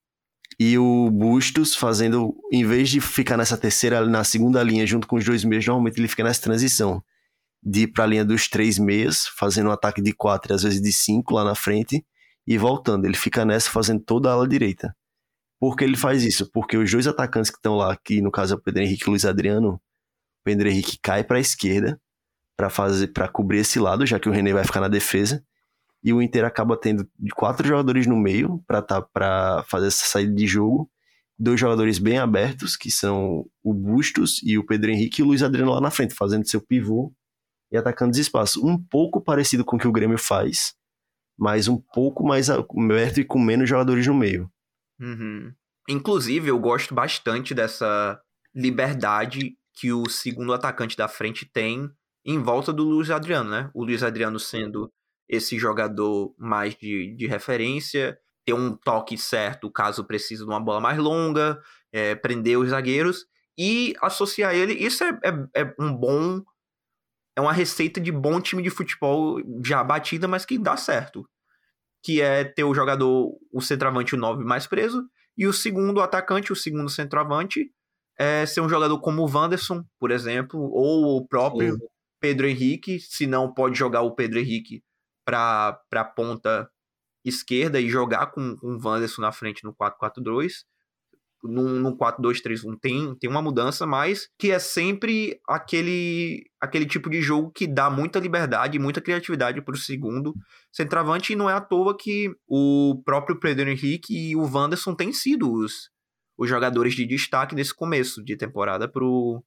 [0.65, 5.17] E o Bustos fazendo, em vez de ficar nessa terceira, na segunda linha junto com
[5.17, 7.03] os dois meias, normalmente ele fica nessa transição.
[7.61, 10.81] De ir para a linha dos três meias, fazendo um ataque de quatro, às vezes
[10.81, 12.07] de cinco lá na frente,
[12.47, 13.07] e voltando.
[13.07, 14.95] Ele fica nessa fazendo toda a ala direita.
[15.59, 16.49] Por que ele faz isso?
[16.53, 19.09] Porque os dois atacantes que estão lá, que no caso é o Pedro Henrique e
[19.09, 19.81] o Luiz Adriano, o
[20.45, 22.01] Pedro Henrique cai para a esquerda
[22.57, 25.45] para fazer para cobrir esse lado, já que o René vai ficar na defesa
[26.03, 30.35] e o Inter acaba tendo quatro jogadores no meio para tá, pra fazer essa saída
[30.35, 30.91] de jogo.
[31.39, 35.43] Dois jogadores bem abertos, que são o Bustos e o Pedro Henrique, e o Luiz
[35.43, 37.13] Adriano lá na frente, fazendo seu pivô
[37.71, 38.65] e atacando espaço.
[38.65, 40.75] Um pouco parecido com o que o Grêmio faz,
[41.39, 44.51] mas um pouco mais aberto e com menos jogadores no meio.
[45.01, 45.53] Uhum.
[45.89, 48.21] Inclusive, eu gosto bastante dessa
[48.55, 51.91] liberdade que o segundo atacante da frente tem
[52.25, 53.71] em volta do Luiz Adriano, né?
[53.75, 54.93] O Luiz Adriano sendo
[55.33, 60.79] esse jogador mais de, de referência, ter um toque certo caso precise de uma bola
[60.79, 61.59] mais longa,
[61.91, 63.25] é, prender os zagueiros
[63.57, 64.75] e associar ele.
[64.75, 66.43] Isso é, é, é, um bom.
[67.35, 71.27] É uma receita de bom time de futebol já batida, mas que dá certo.
[72.05, 75.03] Que é ter o jogador, o centroavante, o 9 mais preso,
[75.35, 77.73] e o segundo atacante, o segundo centroavante,
[78.19, 81.87] é ser um jogador como o Wanderson, por exemplo, ou o próprio Sim.
[82.21, 84.83] Pedro Henrique, se não pode jogar o Pedro Henrique
[85.25, 86.71] para a ponta
[87.25, 90.65] esquerda e jogar com, com o Wanderson na frente no 4-4-2
[91.43, 97.21] no, no 4-2-3-1 tem, tem uma mudança, mas que é sempre aquele, aquele tipo de
[97.21, 100.35] jogo que dá muita liberdade e muita criatividade para o segundo
[100.73, 105.13] centroavante, e não é à toa que o próprio Pedro Henrique e o Wanderson têm
[105.13, 105.91] sido os,
[106.39, 109.43] os jogadores de destaque nesse começo de temporada para o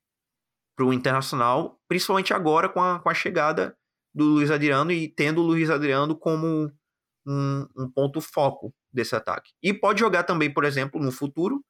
[0.91, 3.75] Internacional, principalmente agora com a, com a chegada
[4.15, 6.71] do Luiz Adriano e tendo o Luiz Adriano como
[7.27, 9.51] um, um ponto foco desse ataque.
[9.61, 11.61] E pode jogar também, por exemplo, no futuro,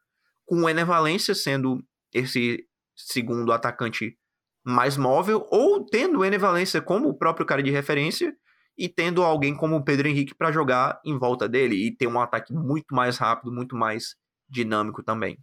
[0.46, 1.84] com o Ener Valência sendo
[2.14, 2.64] esse
[2.96, 4.16] segundo atacante
[4.64, 8.36] mais móvel, ou tendo o Ener Valência como o próprio cara de referência
[8.78, 12.20] e tendo alguém como o Pedro Henrique para jogar em volta dele e ter um
[12.20, 14.16] ataque muito mais rápido, muito mais
[14.48, 15.40] dinâmico também.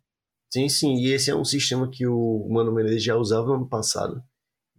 [0.53, 3.69] Sim, sim, e esse é um sistema que o Mano Menezes já usava no ano
[3.69, 4.23] passado.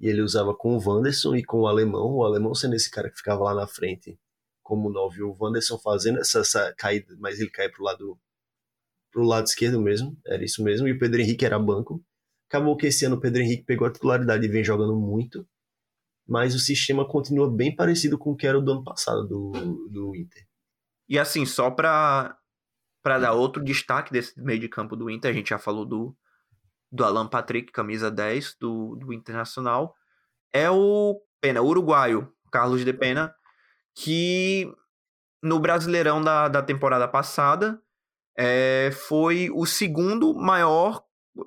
[0.03, 3.09] E ele usava com o Wanderson e com o Alemão, o Alemão sendo esse cara
[3.09, 4.19] que ficava lá na frente
[4.61, 8.19] como nove, o Wanderson fazendo essa, essa caída, mas ele cai pro lado
[9.13, 12.03] pro lado esquerdo mesmo, era isso mesmo, e o Pedro Henrique era banco.
[12.49, 15.47] Acabou que esse ano o Pedro Henrique pegou a titularidade e vem jogando muito,
[16.27, 19.51] mas o sistema continua bem parecido com o que era o do ano passado do,
[19.89, 20.45] do Inter.
[21.07, 22.37] E assim, só para
[23.01, 26.13] para dar outro destaque desse meio de campo do Inter, a gente já falou do,
[26.93, 29.95] do Alan Patrick, camisa 10 do, do Internacional,
[30.53, 33.33] é o Pena, uruguaio, Carlos de Pena,
[33.95, 34.71] que
[35.41, 37.81] no Brasileirão da, da temporada passada
[38.37, 41.03] é, foi o segundo maior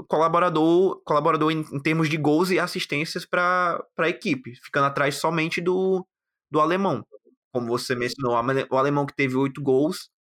[0.09, 5.61] colaborador, colaborador em, em termos de gols e assistências para a equipe, ficando atrás somente
[5.61, 6.05] do,
[6.51, 7.07] do alemão.
[7.53, 8.35] Como você mencionou,
[8.71, 10.11] o alemão que teve oito gols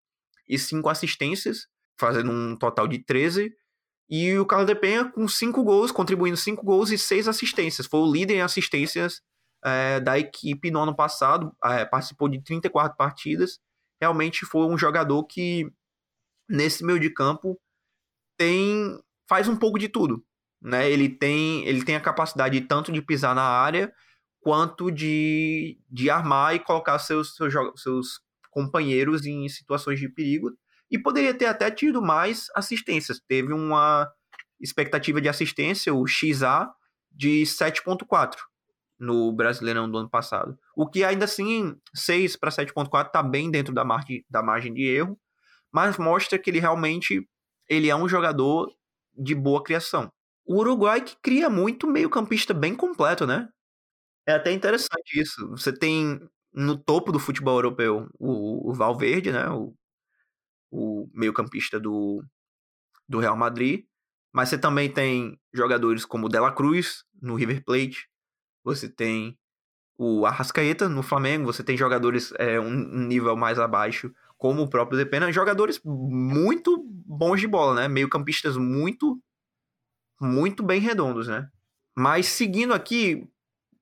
[0.48, 1.66] e cinco assistências,
[1.98, 3.52] fazendo um total de 13.
[4.08, 7.86] E o Carlos de Penha com cinco gols, contribuindo cinco gols e seis assistências.
[7.86, 9.20] Foi o líder em assistências
[9.64, 13.58] é, da equipe no ano passado, é, participou de 34 partidas.
[14.00, 15.70] Realmente foi um jogador que
[16.48, 17.58] nesse meio de campo
[18.38, 20.24] tem faz um pouco de tudo,
[20.62, 20.88] né?
[20.90, 23.92] Ele tem ele tem a capacidade tanto de pisar na área
[24.40, 27.52] quanto de, de armar e colocar seus, seus,
[27.82, 30.56] seus companheiros em situações de perigo
[30.90, 33.20] e poderia ter até tido mais assistências.
[33.26, 34.10] Teve uma
[34.60, 36.68] expectativa de assistência, o XA,
[37.10, 38.36] de 7.4
[38.98, 40.58] no Brasileirão do ano passado.
[40.74, 44.84] O que ainda assim, 6 para 7.4 está bem dentro da margem, da margem de
[44.86, 45.18] erro,
[45.72, 47.28] mas mostra que ele realmente
[47.68, 48.72] ele é um jogador
[49.14, 50.10] de boa criação.
[50.46, 53.48] O Uruguai que cria muito meio-campista bem completo, né?
[54.26, 55.48] É até interessante isso.
[55.50, 56.20] Você tem
[56.52, 59.48] no topo do futebol europeu o, o Valverde, né?
[59.50, 59.74] O,
[60.70, 62.24] o meio-campista do,
[63.08, 63.84] do Real Madrid.
[64.32, 68.08] Mas você também tem jogadores como o Dela Cruz no River Plate.
[68.64, 69.38] Você tem
[69.98, 71.46] o Arrascaeta no Flamengo.
[71.46, 77.40] Você tem jogadores é, um, nível mais abaixo como o próprio Depena, jogadores muito bons
[77.40, 77.88] de bola, né?
[77.88, 79.18] Meio campistas muito,
[80.20, 81.48] muito bem redondos, né?
[81.96, 83.26] Mas seguindo aqui,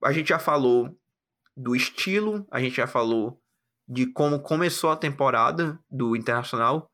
[0.04, 0.96] a gente já falou
[1.56, 3.40] do estilo, a gente já falou
[3.88, 6.88] de como começou a temporada do Internacional.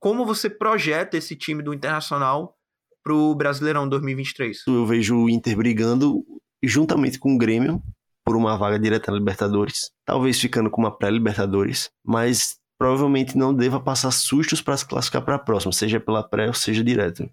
[0.00, 2.56] Como você projeta esse time do Internacional
[3.02, 4.62] pro Brasileirão 2023?
[4.66, 6.24] Eu vejo o Inter brigando
[6.62, 7.82] juntamente com o Grêmio
[8.24, 13.80] por uma vaga direta na Libertadores, talvez ficando com uma pré-Libertadores, mas provavelmente não deva
[13.80, 17.28] passar sustos para se classificar para a próxima, seja pela pré ou seja direto.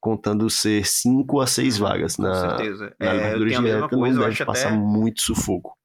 [0.00, 2.96] Contando ser 5 a 6 vagas na, Com certeza.
[3.00, 5.77] na é, eu tenho a mesma coisa, não deve passar até muito sufoco.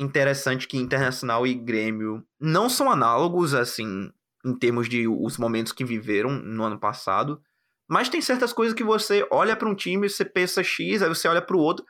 [0.00, 4.10] Interessante que Internacional e Grêmio não são análogos, assim,
[4.44, 7.40] em termos de os momentos que viveram no ano passado,
[7.88, 11.28] mas tem certas coisas que você olha para um time, você pensa X, aí você
[11.28, 11.84] olha para o outro,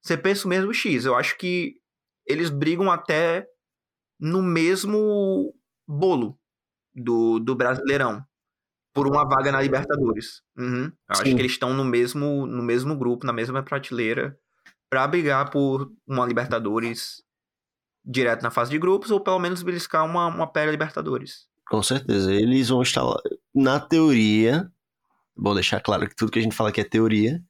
[0.00, 1.04] você pensa o mesmo X.
[1.04, 1.74] Eu acho que
[2.26, 3.46] eles brigam até
[4.20, 5.52] no mesmo
[5.86, 6.38] bolo
[6.94, 8.22] do, do Brasileirão
[8.94, 10.42] por uma vaga na Libertadores.
[10.56, 10.84] Uhum.
[10.84, 14.38] Eu acho que eles estão no mesmo, no mesmo grupo, na mesma prateleira,
[14.90, 17.22] para brigar por uma Libertadores
[18.08, 21.46] direto na fase de grupos, ou pelo menos beliscar uma, uma pele Libertadores.
[21.68, 22.32] Com certeza.
[22.32, 23.20] Eles vão estar lá.
[23.54, 24.70] Na teoria,
[25.36, 27.42] bom deixar claro que tudo que a gente fala aqui é teoria,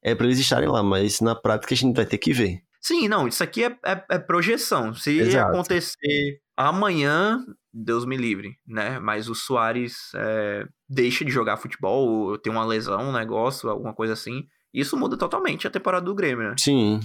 [0.00, 2.62] é para eles estarem lá, mas na prática a gente vai ter que ver.
[2.80, 4.94] Sim, não, isso aqui é, é, é projeção.
[4.94, 5.50] Se Exato.
[5.50, 8.98] acontecer amanhã Deus me livre, né?
[8.98, 14.12] Mas o Soares é, deixa de jogar futebol, tem uma lesão, um negócio, alguma coisa
[14.12, 14.46] assim.
[14.72, 16.54] Isso muda totalmente a temporada do Grêmio, né?
[16.58, 17.00] Sim.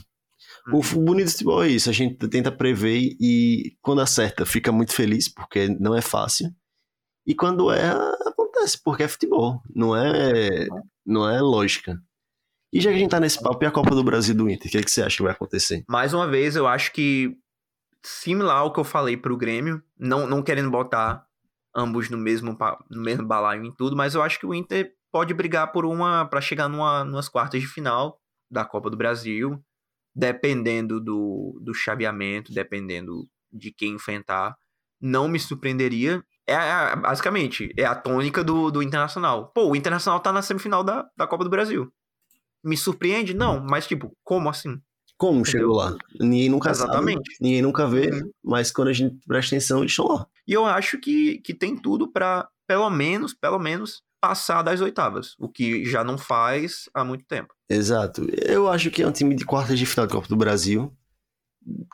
[0.72, 4.94] O bonito do futebol é isso, a gente tenta prever e quando acerta fica muito
[4.94, 6.50] feliz, porque não é fácil.
[7.26, 10.68] E quando erra, acontece, porque é futebol, não é,
[11.06, 11.98] não é lógica.
[12.72, 14.68] E já que a gente tá nesse papo, e a Copa do Brasil do Inter,
[14.68, 15.84] o que, é que você acha que vai acontecer?
[15.88, 17.38] Mais uma vez, eu acho que
[18.04, 21.26] similar ao que eu falei pro Grêmio, não, não querendo botar
[21.76, 22.58] ambos no mesmo,
[22.90, 26.26] no mesmo balaio em tudo, mas eu acho que o Inter pode brigar por uma
[26.26, 29.64] para chegar numa, numas quartas de final da Copa do Brasil,
[30.16, 34.56] dependendo do, do chaveamento, dependendo de quem enfrentar.
[35.02, 36.24] Não me surpreenderia.
[36.48, 39.52] É, a- basicamente, é a tônica do, do Internacional.
[39.54, 41.92] Pô, o Internacional tá na semifinal da, da Copa do Brasil.
[42.64, 43.34] Me surpreende?
[43.34, 44.80] Não, mas tipo, como assim?
[45.18, 45.52] Como Entendeu?
[45.62, 45.96] chegou lá?
[46.20, 47.18] Ninguém nunca Exatamente.
[47.34, 48.32] sabe, ninguém nunca vê, Uhum.
[48.44, 50.26] mas quando a gente presta atenção, eles estão lá.
[50.48, 55.36] E eu acho que, que tem tudo pra, pelo menos, pelo menos, passar das oitavas.
[55.38, 57.54] O que já não faz há muito tempo.
[57.70, 58.26] Exato.
[58.42, 60.96] Eu acho que é um time de quartas de final da Copa do Brasil.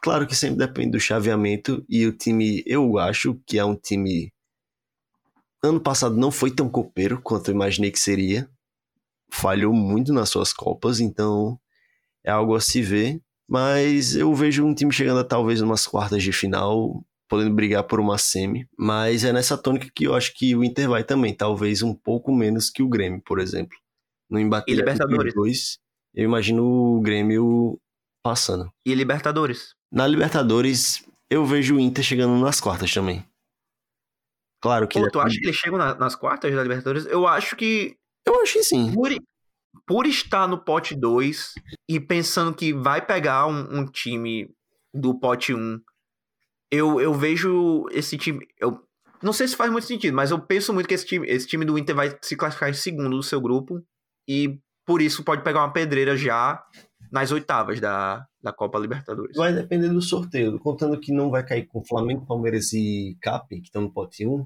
[0.04, 1.84] Claro que sempre depende do chaveamento.
[1.90, 4.32] E o time, eu acho que é um time.
[5.64, 8.48] Ano passado não foi tão copeiro quanto eu imaginei que seria.
[9.32, 11.60] Falhou muito nas suas Copas, então
[12.24, 13.20] é algo a se ver.
[13.50, 18.00] Mas eu vejo um time chegando a talvez umas quartas de final, podendo brigar por
[18.00, 18.68] uma semi.
[18.78, 21.34] Mas é nessa tônica que eu acho que o Inter vai também.
[21.34, 23.78] Talvez um pouco menos que o Grêmio, por exemplo.
[24.30, 25.34] No embate E Libertadores?
[25.34, 25.80] dos dois,
[26.14, 27.80] eu imagino o Grêmio
[28.24, 28.70] passando.
[28.86, 29.74] E Libertadores?
[29.92, 33.24] Na Libertadores, eu vejo o Inter chegando nas quartas também.
[34.62, 35.00] Claro que.
[35.00, 37.06] Pô, tu acha que eles chegam na- nas quartas da Libertadores?
[37.06, 37.96] Eu acho que
[38.28, 38.94] Eu acho que sim.
[38.94, 39.10] por,
[39.88, 41.54] por estar no pote 2
[41.90, 44.50] e pensando que vai pegar um, um time
[44.94, 45.80] do pote 1,
[46.72, 48.46] eu, eu vejo esse time.
[48.60, 48.82] Eu
[49.22, 51.66] não sei se faz muito sentido, mas eu penso muito que esse time, esse time
[51.66, 53.84] do Inter vai se classificar em segundo do seu grupo
[54.28, 56.64] e por isso pode pegar uma pedreira já
[57.12, 59.36] nas oitavas da, da Copa Libertadores.
[59.36, 60.60] Vai depender do sorteio.
[60.60, 64.46] Contando que não vai cair com Flamengo, Palmeiras e Cap, que estão no pote 1.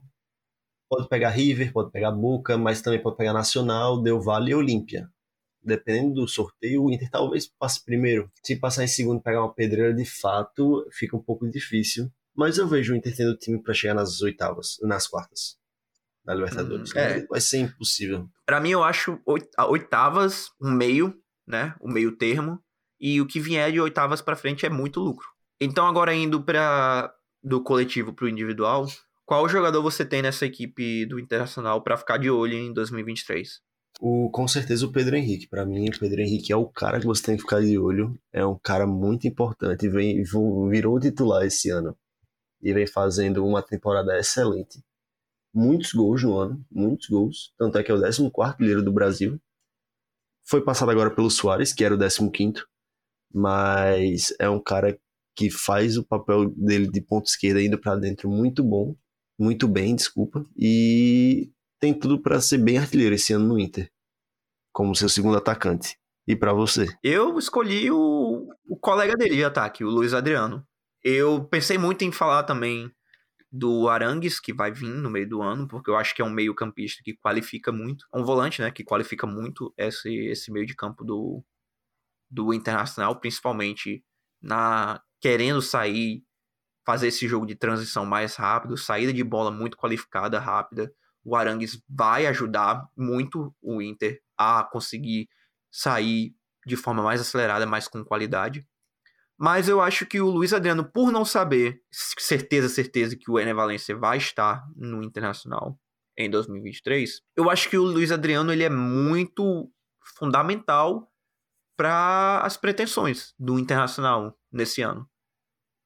[0.89, 5.09] Pode pegar River, pode pegar Boca, mas também pode pegar Nacional, Del Valle e Olímpia.
[5.64, 8.30] Dependendo do sorteio, o Inter talvez passe primeiro.
[8.43, 12.11] Se passar em segundo e pegar uma pedreira de fato, fica um pouco difícil.
[12.36, 15.57] Mas eu vejo o Inter tendo time para chegar nas oitavas, nas quartas
[16.26, 16.91] da Libertadores.
[16.93, 17.26] Hum, é.
[17.28, 18.28] Vai ser impossível.
[18.45, 19.20] Pra mim, eu acho
[19.57, 21.14] oitavas, um meio,
[21.47, 21.76] né?
[21.80, 22.59] O meio termo.
[22.99, 25.28] E o que vier de oitavas pra frente é muito lucro.
[25.59, 28.88] Então, agora indo para do coletivo pro individual,
[29.26, 33.61] qual jogador você tem nessa equipe do Internacional pra ficar de olho em 2023?
[34.00, 35.48] O, com certeza o Pedro Henrique.
[35.48, 38.20] Para mim, o Pedro Henrique é o cara que você tem que ficar de olho.
[38.32, 39.88] É um cara muito importante.
[39.88, 40.24] Vem,
[40.70, 41.98] virou titular esse ano.
[42.62, 44.84] E vem fazendo uma temporada excelente.
[45.54, 46.66] Muitos gols no ano.
[46.72, 47.54] Muitos gols.
[47.58, 49.39] Tanto é que é o 14 líder do Brasil.
[50.46, 52.64] Foi passado agora pelo Soares, que era o 15.
[53.34, 55.00] Mas é um cara
[55.36, 58.96] que faz o papel dele de ponta esquerda indo para dentro muito bom.
[59.39, 60.46] Muito bem, desculpa.
[60.58, 61.52] E
[61.84, 63.91] tem tudo para ser bem artilheiro esse ano no Inter,
[64.71, 65.97] como seu segundo atacante.
[66.25, 66.88] E para você?
[67.03, 70.65] Eu escolhi o, o colega dele de ataque, o Luiz Adriano.
[71.03, 72.89] Eu pensei muito em falar também
[73.51, 76.29] do Arangues, que vai vir no meio do ano, porque eu acho que é um
[76.29, 78.05] meio-campista que qualifica muito.
[78.15, 78.71] Um volante, né?
[78.71, 81.43] Que qualifica muito esse, esse meio de campo do,
[82.31, 84.01] do Internacional, principalmente
[84.41, 86.23] na querendo sair,
[86.85, 90.89] fazer esse jogo de transição mais rápido, saída de bola muito qualificada, rápida.
[91.24, 95.30] O Arangues vai ajudar muito o Inter a conseguir
[95.72, 96.36] sair
[96.66, 98.66] de forma mais acelerada, mais com qualidade.
[99.38, 103.54] Mas eu acho que o Luiz Adriano, por não saber certeza, certeza que o Ené
[103.54, 105.80] Valencia vai estar no Internacional
[106.18, 109.70] em 2023, eu acho que o Luiz Adriano ele é muito
[110.18, 111.12] fundamental
[111.76, 115.10] para as pretensões do Internacional nesse ano.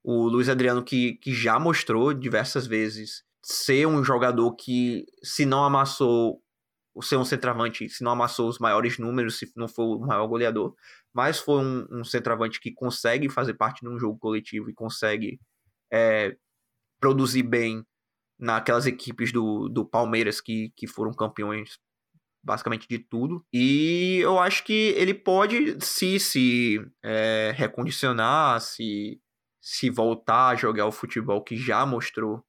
[0.03, 5.63] O Luiz Adriano que, que já mostrou diversas vezes ser um jogador que, se não
[5.63, 6.43] amassou
[7.01, 10.73] ser um centroavante, se não amassou os maiores números, se não for o maior goleador,
[11.13, 15.39] mas foi um, um centroavante que consegue fazer parte de um jogo coletivo e consegue
[15.93, 16.35] é,
[16.99, 17.85] produzir bem
[18.37, 21.77] naquelas equipes do, do Palmeiras que, que foram campeões
[22.43, 23.45] basicamente de tudo.
[23.53, 29.21] E eu acho que ele pode se, se é, recondicionar, se,
[29.61, 32.43] se voltar a jogar o futebol que já mostrou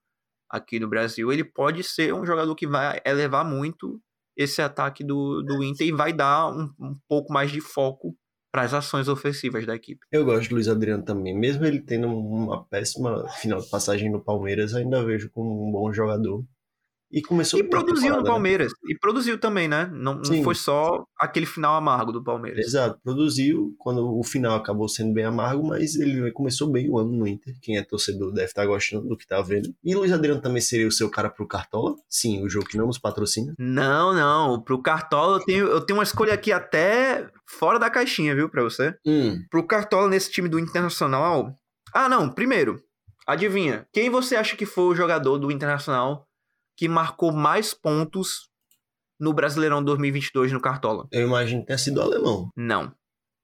[0.50, 4.00] aqui no Brasil, ele pode ser um jogador que vai elevar muito
[4.36, 8.16] esse ataque do, do Inter e vai dar um, um pouco mais de foco
[8.52, 10.00] para as ações ofensivas da equipe.
[10.10, 11.36] Eu gosto do Luiz Adriano também.
[11.36, 15.92] Mesmo ele tendo uma péssima final de passagem no Palmeiras, ainda vejo como um bom
[15.92, 16.44] jogador.
[17.10, 18.68] E começou E produziu no Palmeiras.
[18.68, 18.92] Né?
[18.92, 19.90] E produziu também, né?
[19.92, 22.66] Não, não, foi só aquele final amargo do Palmeiras.
[22.66, 27.12] Exato, produziu quando o final acabou sendo bem amargo, mas ele começou bem o ano
[27.12, 27.54] no Inter.
[27.62, 29.74] Quem é torcedor deve estar gostando do que tá vendo.
[29.82, 31.94] E Luiz Adriano também seria o seu cara pro Cartola?
[32.08, 33.54] Sim, o jogo que não nos patrocina.
[33.58, 34.60] Não, não.
[34.60, 38.62] Pro Cartola eu tenho, eu tenho uma escolha aqui até fora da caixinha, viu, pra
[38.62, 38.94] você?
[39.06, 39.42] Hum.
[39.50, 41.54] Pro Cartola nesse time do Internacional.
[41.94, 42.28] Ah, não.
[42.28, 42.82] Primeiro,
[43.26, 43.86] adivinha.
[43.92, 46.27] Quem você acha que foi o jogador do Internacional
[46.78, 48.48] que marcou mais pontos
[49.18, 51.08] no Brasileirão 2022 no Cartola?
[51.10, 52.52] Eu imagino que tenha sido o alemão.
[52.56, 52.94] Não.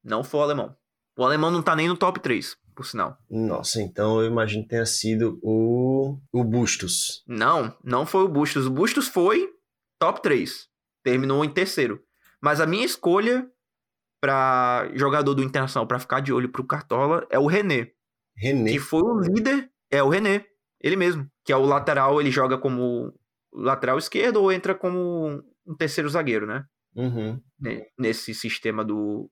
[0.05, 0.77] Não foi o alemão.
[1.19, 3.19] O alemão não tá nem no top 3, por sinal.
[3.29, 7.25] Nossa, então eu imagino que tenha sido o, o Bustos.
[7.27, 8.67] Não, não foi o Bustos.
[8.67, 9.53] O Bustos foi
[9.99, 10.69] top 3.
[11.03, 12.01] Terminou em terceiro.
[12.41, 13.51] Mas a minha escolha
[14.21, 17.91] para jogador do Internacional para ficar de olho pro Cartola é o René.
[18.37, 18.71] René.
[18.71, 19.69] Que foi o líder.
[19.91, 20.47] É o René.
[20.81, 21.29] Ele mesmo.
[21.45, 23.13] Que é o lateral, ele joga como
[23.55, 26.65] lateral esquerdo ou entra como um terceiro zagueiro, né?
[26.95, 27.41] Uhum.
[27.99, 29.31] Nesse sistema do,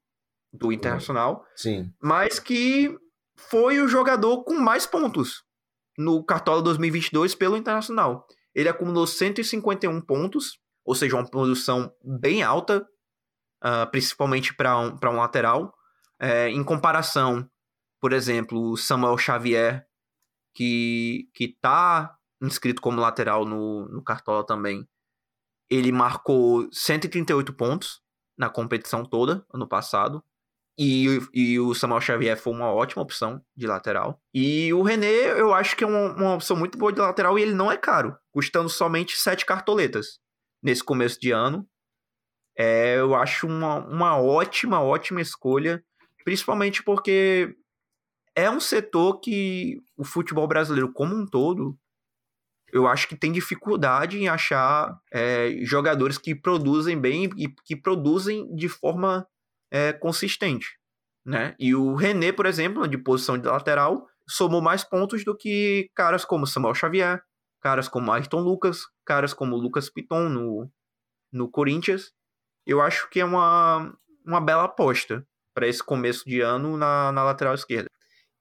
[0.53, 1.45] do Internacional.
[1.57, 1.93] Sim.
[2.01, 2.97] Mas que
[3.37, 5.43] foi o jogador com mais pontos
[5.99, 8.27] no Cartola 2022 pelo Internacional.
[8.55, 12.87] Ele acumulou 151 pontos, ou seja, uma produção bem alta,
[13.65, 15.73] uh, principalmente para um, um lateral.
[16.21, 17.49] É, em comparação,
[18.01, 19.85] por exemplo, o Samuel Xavier,
[20.55, 22.17] que, que tá
[22.47, 24.87] inscrito como lateral no, no Cartola também.
[25.71, 28.03] Ele marcou 138 pontos
[28.37, 30.23] na competição toda, ano passado.
[30.79, 34.21] E, e o Samuel Xavier foi uma ótima opção de lateral.
[34.35, 37.43] E o René, eu acho que é uma, uma opção muito boa de lateral e
[37.43, 40.19] ele não é caro, custando somente 7 cartoletas
[40.63, 41.69] nesse começo de ano.
[42.57, 45.85] É, eu acho uma, uma ótima, ótima escolha,
[46.25, 47.55] principalmente porque
[48.35, 51.79] é um setor que o futebol brasileiro como um todo
[52.73, 58.53] eu acho que tem dificuldade em achar é, jogadores que produzem bem e que produzem
[58.57, 59.27] de forma
[59.71, 60.79] é, consistente.
[61.25, 61.55] Né?
[61.59, 66.25] E o René, por exemplo, de posição de lateral, somou mais pontos do que caras
[66.25, 67.23] como Samuel Xavier,
[67.61, 70.71] caras como Ayrton Lucas, caras como Lucas Piton no,
[71.31, 72.11] no Corinthians.
[72.67, 73.95] Eu acho que é uma,
[74.27, 77.89] uma bela aposta para esse começo de ano na, na lateral esquerda.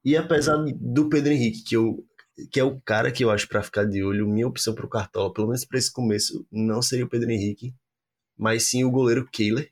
[0.04, 2.04] E apesar do Pedro Henrique, que eu
[2.52, 5.34] que é o cara que eu acho para ficar de olho, minha opção pro Cartola,
[5.34, 7.76] pelo menos para esse começo, não seria o Pedro Henrique,
[8.38, 9.72] mas sim o goleiro Kehler.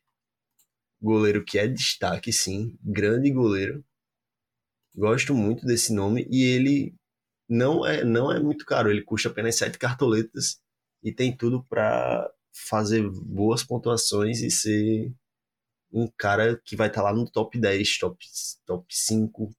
[1.01, 3.83] Goleiro que é destaque, sim, grande goleiro.
[4.95, 6.93] Gosto muito desse nome e ele
[7.47, 10.61] não é não é muito caro, ele custa apenas sete cartoletas
[11.03, 15.13] e tem tudo para fazer boas pontuações e ser
[15.91, 18.25] um cara que vai estar tá lá no top 10, top,
[18.65, 19.51] top 5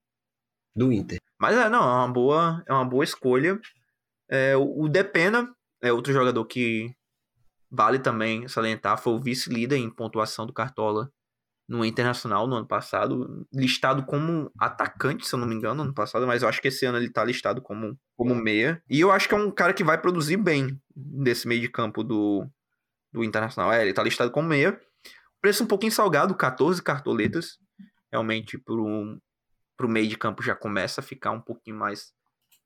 [0.75, 1.19] do Inter.
[1.39, 3.59] Mas é, não, é uma boa, é uma boa escolha.
[4.29, 5.53] É, o Depena
[5.83, 6.95] é outro jogador que
[7.71, 11.11] vale também salientar, foi o vice-líder em pontuação do Cartola
[11.71, 15.95] no Internacional no ano passado, listado como atacante, se eu não me engano, no ano
[15.95, 18.83] passado, mas eu acho que esse ano ele tá listado como, como meia.
[18.91, 22.03] E eu acho que é um cara que vai produzir bem nesse meio de campo
[22.03, 22.45] do,
[23.13, 23.73] do Internacional.
[23.73, 24.81] É, ele tá listado como meia.
[25.41, 27.57] Preço um pouquinho salgado, 14 cartoletas.
[28.11, 29.17] Realmente, por um,
[29.81, 32.13] pro meio de campo já começa a ficar um pouquinho mais,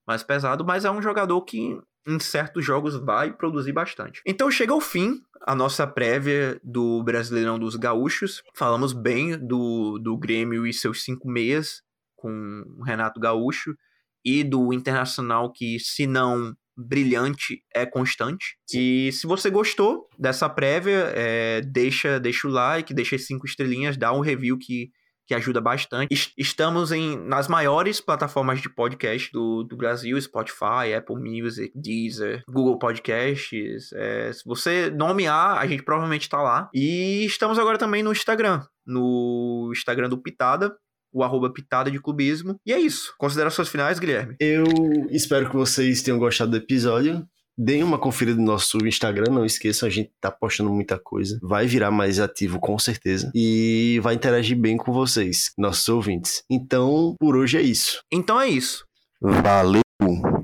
[0.05, 4.21] mais pesado, mas é um jogador que em certos jogos vai produzir bastante.
[4.27, 8.43] Então chega ao fim a nossa prévia do Brasileirão dos Gaúchos.
[8.53, 11.83] Falamos bem do, do Grêmio e seus cinco meias
[12.17, 13.77] com o Renato Gaúcho
[14.25, 18.57] e do Internacional que, se não brilhante, é constante.
[18.75, 23.97] E se você gostou dessa prévia, é, deixa, deixa o like, deixa as cinco estrelinhas,
[23.97, 24.91] dá um review que
[25.27, 26.33] que ajuda bastante.
[26.37, 32.79] Estamos em, nas maiores plataformas de podcast do, do Brasil, Spotify, Apple Music, Deezer, Google
[32.79, 33.93] Podcasts.
[33.93, 36.69] É, se você nomear, a gente provavelmente está lá.
[36.75, 40.75] E estamos agora também no Instagram, no Instagram do Pitada,
[41.15, 42.57] o arroba pitada de clubismo.
[42.67, 43.15] E é isso.
[43.17, 44.35] Considerações finais, Guilherme?
[44.41, 44.65] Eu
[45.11, 47.25] espero que vocês tenham gostado do episódio.
[47.57, 51.39] Deem uma conferida no nosso Instagram, não esqueçam, a gente tá postando muita coisa.
[51.43, 56.43] Vai virar mais ativo com certeza e vai interagir bem com vocês, nossos ouvintes.
[56.51, 58.03] Então, por hoje é isso.
[58.13, 58.85] Então é isso.
[59.21, 60.44] Valeu!